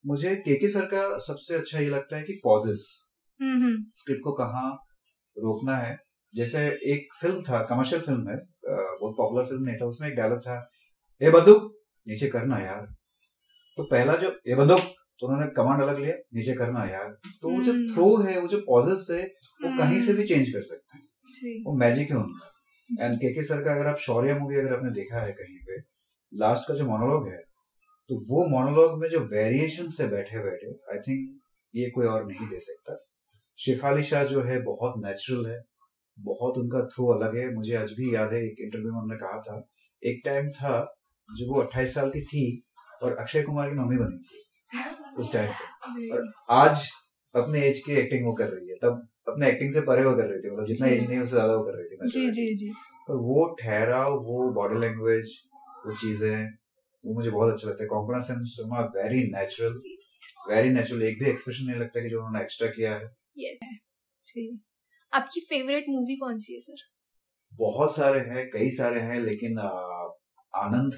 [0.07, 2.85] मुझे केके सर का सबसे अच्छा ये लगता है कि पॉजेस
[3.41, 4.71] हम्म हम्म। स्क्रिप्ट को कहाँ
[5.37, 5.97] रोकना है।
[6.35, 8.37] जैसे एक फ़िल्म था कमर्शियल फ़िल्म है
[8.67, 10.71] बहुत पॉपुलर फ़िल्म नहीं था उसमें एक डायलॉग था
[11.23, 11.73] ए बंदूक
[12.07, 12.87] नीचे करना यार।
[13.79, 14.81] तो पहला जो ये बंदूक
[15.23, 17.09] तो उन्होंने कमांड अलग लिया नीचे करना यार
[17.43, 19.23] तो वो जो हम्म। थ्रो है वो जो पॉजेस है
[19.61, 21.05] वो कहीं से भी चेंज कर सकते हैं।
[21.65, 24.91] वो मैजिक है उनका। एंड के के सर का अगर आप शौर्य मूवी अगर आपने
[24.91, 25.79] देखा है कहीं पे
[26.33, 27.39] लास्ट का जो मोनोलॉग है
[28.11, 31.41] तो वो मोनोलॉग में जो वेरिएशन से बैठे बैठे आई थिंक
[31.75, 33.07] ये कोई और नहीं दे सकता।
[33.59, 35.61] शिफाली शाह जो है बहुत नेचुरल है
[36.19, 39.41] बहुत उनका थ्रू अलग है। मुझे आज भी याद है एक इंटरव्यू में उन्होंने कहा
[39.41, 39.69] था
[40.03, 40.73] एक टाइम था
[41.29, 42.45] जब वो 28 साल की थी
[43.03, 44.45] और अक्षय कुमार की मम्मी बनी थी
[45.21, 46.89] उस टाइम पे। और आज
[47.35, 50.29] अपने एज की एक्टिंग वो कर रही है। तब अपने एक्टिंग से परे वो कर
[50.29, 52.69] रही थी मतलब जितना एज नहीं उससे ज़्यादा वो कर रही थी जी जी जी।
[53.09, 55.33] पर वो ठहराव वो बॉडी लैंग्वेज
[55.87, 56.49] वो चीज़ें
[57.05, 59.79] वो मुझे बहुत अच्छा लगता है। Konkona Sen Sharma very natural
[60.51, 63.61] very natural एक भी एक्सप्रेशन नहीं लगता कि जो उन्होंने एक्स्ट्रा किया है। यस
[64.25, 64.49] जी।
[65.13, 66.85] आपकी फेवरेट मूवी कौन सी है सर
[67.53, 69.69] बहुत सारे हैं कई सारे हैं लेकिन आ,
[70.55, 70.95] आनंद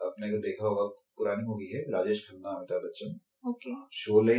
[0.00, 0.84] अपने को देखा होगा
[1.18, 4.38] पुरानी मूवी है राजेश खन्ना अमिताभ बच्चन। ओके शोले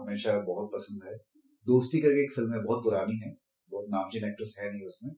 [0.00, 1.16] हमेशा बहुत पसंद है।
[1.66, 3.30] दोस्ती करके एक फ़िल्म है बहुत पुरानी है
[3.70, 5.14] बहुत नामचीन एक्ट्रेस है नहीं उसमें।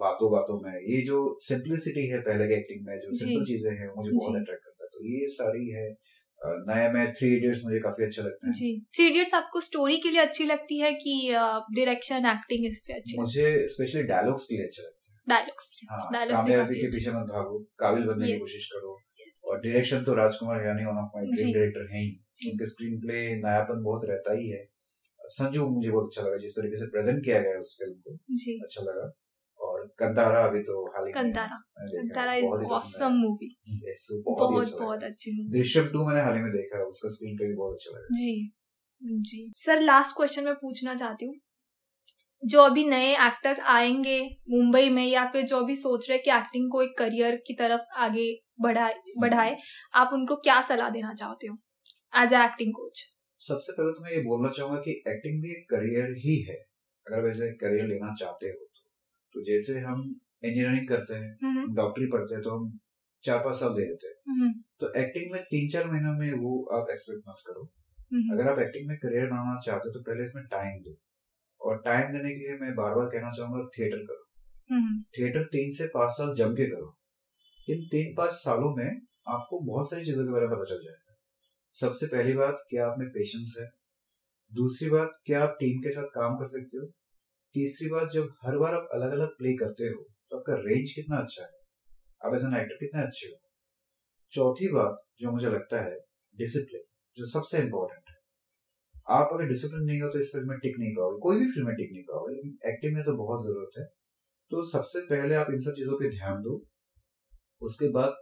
[0.00, 3.88] बातों बातों में। ये जो सिंपलिसिटी है पहले के एक्टिंग में जो सिंपल चीज़ें हैं
[3.96, 5.84] मुझे बहुत अट्रैक्ट करता है। तो ये सारी है।
[6.68, 10.10] नए में थ्री इडियट्स मुझे काफ़ी अच्छा लगता है। जी। थ्री इडियट्स आपको स्टोरी के
[10.10, 11.14] लिए अच्छी लगती है कि
[11.76, 16.08] डायरेक्शन एक्टिंग इस पे अच्छी मुझे स्पेशली डायलॉग्स के लिए अच्छा लगता है। डायलॉग्स हाँ
[16.12, 18.96] डायलॉग्स कामयाबी के पीछे मत भागो। काबिल बनने की कोशिश करो।
[19.52, 22.10] और डायरेक्शन तो राजकुमार यानी one of my dream director हैं ही।
[22.52, 24.68] उनके स्क्रीन प्ले नयापन बहुत रहता ही है।
[25.20, 28.14] संजू मुझे बहुत अच्छा लगा जिस तरीके से प्रेजेंट किया गया उस फ़िल्म को।
[28.64, 29.12] अच्छा लगा।
[29.60, 31.62] और कंतारा अभी तो हाल ही में Kantara.
[31.80, 33.58] Kantara is awesome movie
[34.26, 37.08] वो बहुत बहुत अच्छा। बहुत अच्छी मूवी दृश्यम टू मैंने हाल ही में देखा उसका
[37.08, 38.52] स्क्रीन प्ले भी बहुत अच्छा लगा। जी
[39.02, 41.34] जी। सर लास्ट क्वेश्चन मैं पूछना चाहती हूँ।
[42.42, 44.20] जो अभी नए एक्टर्स आएँगे
[44.50, 47.98] मुंबई में या फिर जो अभी सोच रहे कि एक्टिंग को एक करियर की तरफ़
[47.98, 48.26] आगे
[48.60, 49.56] बढ़ाए बढ़ाए
[49.94, 51.56] आप उनको क्या सलाह देना चाहते हो
[52.22, 53.02] एज अ एक्टिंग कोच
[53.40, 56.56] सबसे पहले तो मैं ये बोलना चाहूँगा कि एक्टिंग भी एक करियर ही है
[57.06, 58.88] अगर वैसे करियर लेना चाहते हो तो।
[59.34, 60.02] तो जैसे हम
[60.44, 62.78] इंजीनियरिंग करते हैं डॉक्टरी पढ़ते हैं तो हम
[63.22, 66.90] चार पाँच साल दे देते हैं। तो एक्टिंग में तीन चार महीनों में वो आप
[66.90, 67.64] एक्सपेक्ट मत करो।
[68.34, 70.96] अगर आप एक्टिंग में करियर बनाना चाहते हो तो पहले इसमें टाइम दो।
[71.62, 74.24] और टाइम देने के लिए मैं बार बार कहना चाहूँगा थिएटर करो।
[75.14, 76.94] थिएटर तीन से पाँच साल जम के करो।
[77.68, 81.14] इन तीन पाँच सालों में आपको बहुत सारी चीज़ों के बारे में पता चल जाएगा।
[81.74, 83.66] सबसे पहली बात क्या आप में पेशेंस है?
[84.52, 86.86] दूसरी बात क्या आप टीम के साथ काम कर सकते हो?
[87.54, 91.16] तीसरी बात जब हर बार आप अलग अलग प्ले करते हो तो आपका रेंज कितना
[91.16, 91.50] अच्छा है?
[92.20, 93.36] आप एज एन एक्टर कितने अच्छे हो?
[94.32, 95.96] चौथी बात जो मुझे लगता है
[96.36, 96.82] डिसिप्लिन
[97.16, 98.01] जो सबसे इंपॉर्टेंट है।
[99.12, 101.66] आप अगर डिसिप्लिन नहीं हो तो इस फ़िल्म में टिक नहीं पाओगे कोई भी फ़िल्म
[101.66, 103.84] में टिक नहीं पाओगे लेकिन एक्टिंग में तो बहुत ज़रूरत है।
[104.50, 106.60] तो सबसे पहले आप इन सब चीज़ों पर ध्यान दो।
[107.62, 108.14] उसके बाद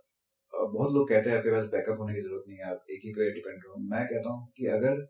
[0.53, 3.13] बहुत लोग कहते हैं आपके पास बैकअप होने की ज़रूरत नहीं है आप एक ही
[3.13, 5.03] पे डिपेंड रहो। मैं कहता हूँ कि अगर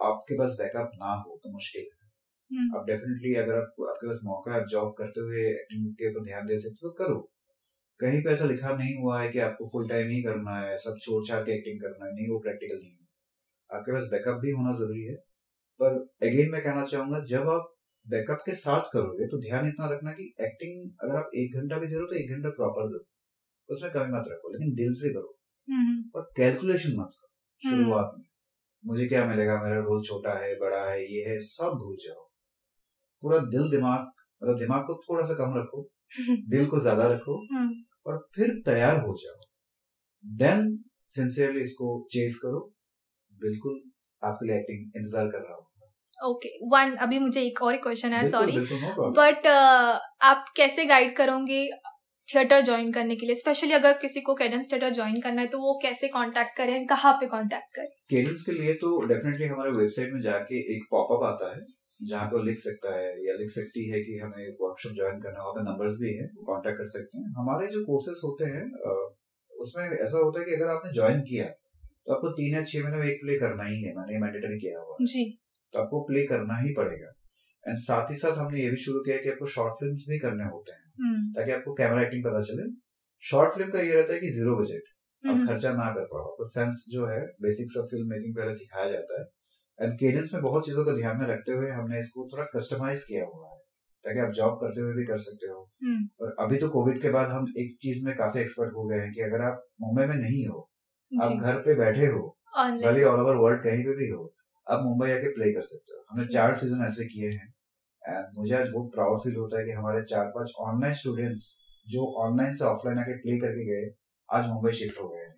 [0.00, 4.52] आपके पास बैकअप ना हो तो मुश्किल है। आप डेफिनेटली अगर आपको आपके पास मौका
[4.52, 7.18] है आप जॉब करते हुए एक्टिंग के ऊपर ध्यान दे सकते हो तो करो।
[8.00, 10.96] कहीं पे ऐसा लिखा नहीं हुआ है कि आपको फुल टाइम ही करना है सब
[11.02, 13.03] छोड़ छाड़ के एक्टिंग करना है नहीं वो प्रैक्टिकल नहीं है।
[13.70, 15.14] आपके पास बैकअप भी होना ज़रूरी है।
[15.80, 17.70] पर अगेन मैं कहना चाहूँगा जब आप
[18.06, 21.86] बैकअप के साथ करोगे तो ध्यान इतना रखना कि एक्टिंग अगर आप एक घंटा भी
[21.86, 23.04] दे रहे हो तो एक घंटा प्रॉपर दो।
[23.68, 25.36] उसमें कमी मत रखो लेकिन दिल से करो।
[26.16, 28.24] और कैलकुलेशन मत करो शुरुआत में।
[28.84, 29.62] मुझे क्या मिलेगा?
[29.62, 32.22] मेरा रोल छोटा है बड़ा है ये है सब भूल जाओ।
[33.22, 34.06] पूरा दिल दिमाग
[34.42, 35.82] मतलब दिमाग को थोड़ा सा कम रखो
[36.50, 37.36] दिल को ज़्यादा रखो
[38.06, 39.40] और फिर तैयार हो जाओ।
[40.24, 40.78] देन
[41.10, 42.73] सिंसियरली इसको चेस करो।
[43.40, 43.80] बिल्कुल
[44.22, 45.62] आपके लिए एक्टिंग इंतज़ार कर रहा हूँ
[46.24, 46.68] ओके okay.
[46.72, 48.58] वन अभी मुझे एक और क्वेश्चन है सॉरी.
[49.18, 49.46] बट
[50.22, 51.68] आप कैसे गाइड करोगे
[52.28, 55.58] थिएटर ज्वाइन करने के लिए स्पेशली अगर किसी को कैडेंस थिएटर ज्वाइन करना है तो
[55.58, 60.12] वो कैसे कांटेक्ट करें कहाँ पे कांटेक्ट करें केडेंस के लिए तो डेफिनेटली हमारे वेबसाइट
[60.12, 61.64] में जाके एक पॉपअप आता है
[62.00, 65.44] जहाँ पर लिख सकता है या लिख सकती है कि हमें वर्कशॉप ज्वाइन करना है
[65.44, 68.64] वहाँ पे नंबर्स भी है कांटेक्ट कर सकते हैं हमारे जो कोर्सेज होते हैं
[69.52, 71.44] उसमें ऐसा होता है कि अगर आपने ज्वाइन किया
[72.06, 74.80] तो आपको तीन या छह महीने में एक प्ले करना ही है मैंने मैंडेटरी किया
[74.80, 75.24] हुआ। जी।
[75.74, 77.12] तो आपको प्ले करना ही पड़ेगा।
[77.64, 80.44] एंड साथ ही साथ हमने ये भी शुरू किया कि आपको शॉर्ट फ़िल्म भी करने
[80.44, 82.66] होते हैं हम्म, ताकि आपको कैमरा एक्टिंग पता चले।
[83.22, 84.90] शॉर्ट फ़िल्म का ये रहता है कि ज़ीरो बजट
[85.24, 88.52] आप हम्म, खर्चा ना कर पाओ। आपको सेंस जो है बेसिक्स ऑफ़ फ़िल्म मेकिंग पहले
[88.52, 89.26] सिखाया जाता है।
[89.78, 93.24] एंड केडेंस में बहुत चीज़ों को ध्यान में रखते हुए हमने इसको थोड़ा कस्टमाइज किया
[93.24, 93.58] हुआ है
[94.04, 97.10] ताकि आप जॉब करते हुए भी कर सकते हो। हम्म, और अभी तो कोविड के
[97.10, 100.16] बाद हम एक चीज़ में काफ़ी एक्सपर्ट हो गए हैं कि अगर आप मुंबई में
[100.16, 100.70] नहीं हो
[101.22, 102.20] आप घर पे बैठे हो
[102.84, 104.32] भले ऑल ओवर वर्ल्ड कहीं पे भी हो
[104.66, 107.52] आप मुंबई आके प्ले कर सकते हो। हमने चार सीज़न ऐसे किए हैं
[108.02, 111.54] एंड मुझे आज बहुत प्राउड फील होता है कि हमारे चार पाँच ऑनलाइन स्टूडेंट्स
[111.88, 113.90] जो ऑनलाइन से ऑफलाइन आके प्ले करके गए
[114.28, 115.32] आज मुंबई शिफ्ट हो गए हैं।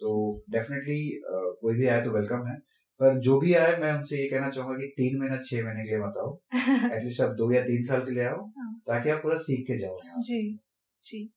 [0.00, 1.20] तो डेफिनेटली
[1.60, 2.56] कोई भी आए तो वेलकम है।
[3.00, 5.88] पर जो भी आए मैं उनसे ये कहना चाहूँगा कि तीन महीना छह महीने के
[5.88, 6.40] लिए मत आओ।
[6.96, 9.78] एटलीस्ट आप दो या तीन साल के लिए आओ हाँ। ताकि आप पूरा सीख के
[9.78, 10.58] जाओ जी
[11.04, 11.35] जी।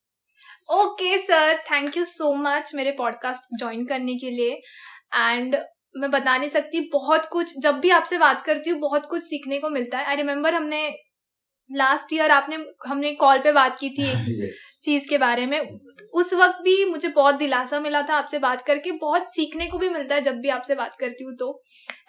[0.69, 4.61] Okay sir thank you so much मेरे पॉडकास्ट ज्वाइन करने के लिए।
[5.15, 5.55] एंड
[5.97, 9.59] मैं बता नहीं सकती, बहुत कुछ, जब भी आपसे बात करती हूँ, बहुत कुछ सीखने
[9.59, 10.87] को मिलता है। आई रिमेम्बर हमने
[11.69, 12.57] लास्ट ईयर आपने
[12.87, 15.59] हमने कॉल पे बात की थी एक यस चीज़ के बारे में।
[16.13, 19.89] उस वक्त भी मुझे बहुत दिलासा मिला था आपसे बात करके। बहुत सीखने को भी
[19.89, 21.61] मिलता है जब भी आपसे बात करती हूँ तो।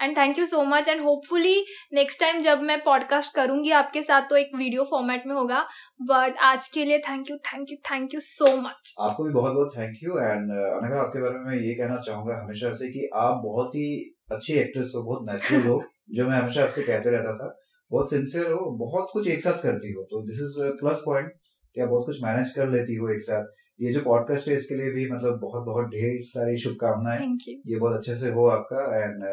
[0.02, 4.28] And thank you so much and hopefully next time जब मैं पॉडकास्ट करूँगी आपके साथ
[4.30, 5.60] तो एक वीडियो फॉर्मेट में होगा।
[6.02, 9.54] बट आज के लिए thank you thank you thank you so much आपको भी बहुत
[9.54, 13.08] बहुत थैंक यू एंड अनघा आपके बारे में मैं ये कहना चाहूँगा हमेशा से कि
[13.14, 13.88] आप बहुत ही
[14.32, 17.56] अच्छी एक्ट्रेस हो बहुत नेचुरल हो जो मैं हमेशा आपसे कहते रहता था।
[17.90, 21.32] बहुत सिंसियर हो बहुत कुछ एक साथ करती हो तो दिस इज़ प्लस पॉइंट
[21.76, 23.44] कि आप बहुत कुछ मैनेज कर लेती हो एक साथ।
[23.80, 27.18] ये जो पॉडकास्ट है इसके लिए भी मतलब बहुत बहुत ढेर सारी शुभकामनाएँ।
[27.66, 29.24] ये बहुत अच्छे से हो आपका एंड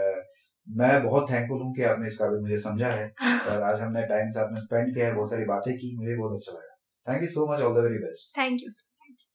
[0.68, 3.08] मैं बहुत थैंकफुल हूँ कि आपने इस काबिल मुझे समझा है।
[3.52, 6.34] और आज हमने टाइम साथ में स्पेंड किया है बहुत सारी बातें की मुझे बहुत
[6.34, 6.76] अच्छा लगा।
[7.08, 8.70] Thank you so much all the very best thank you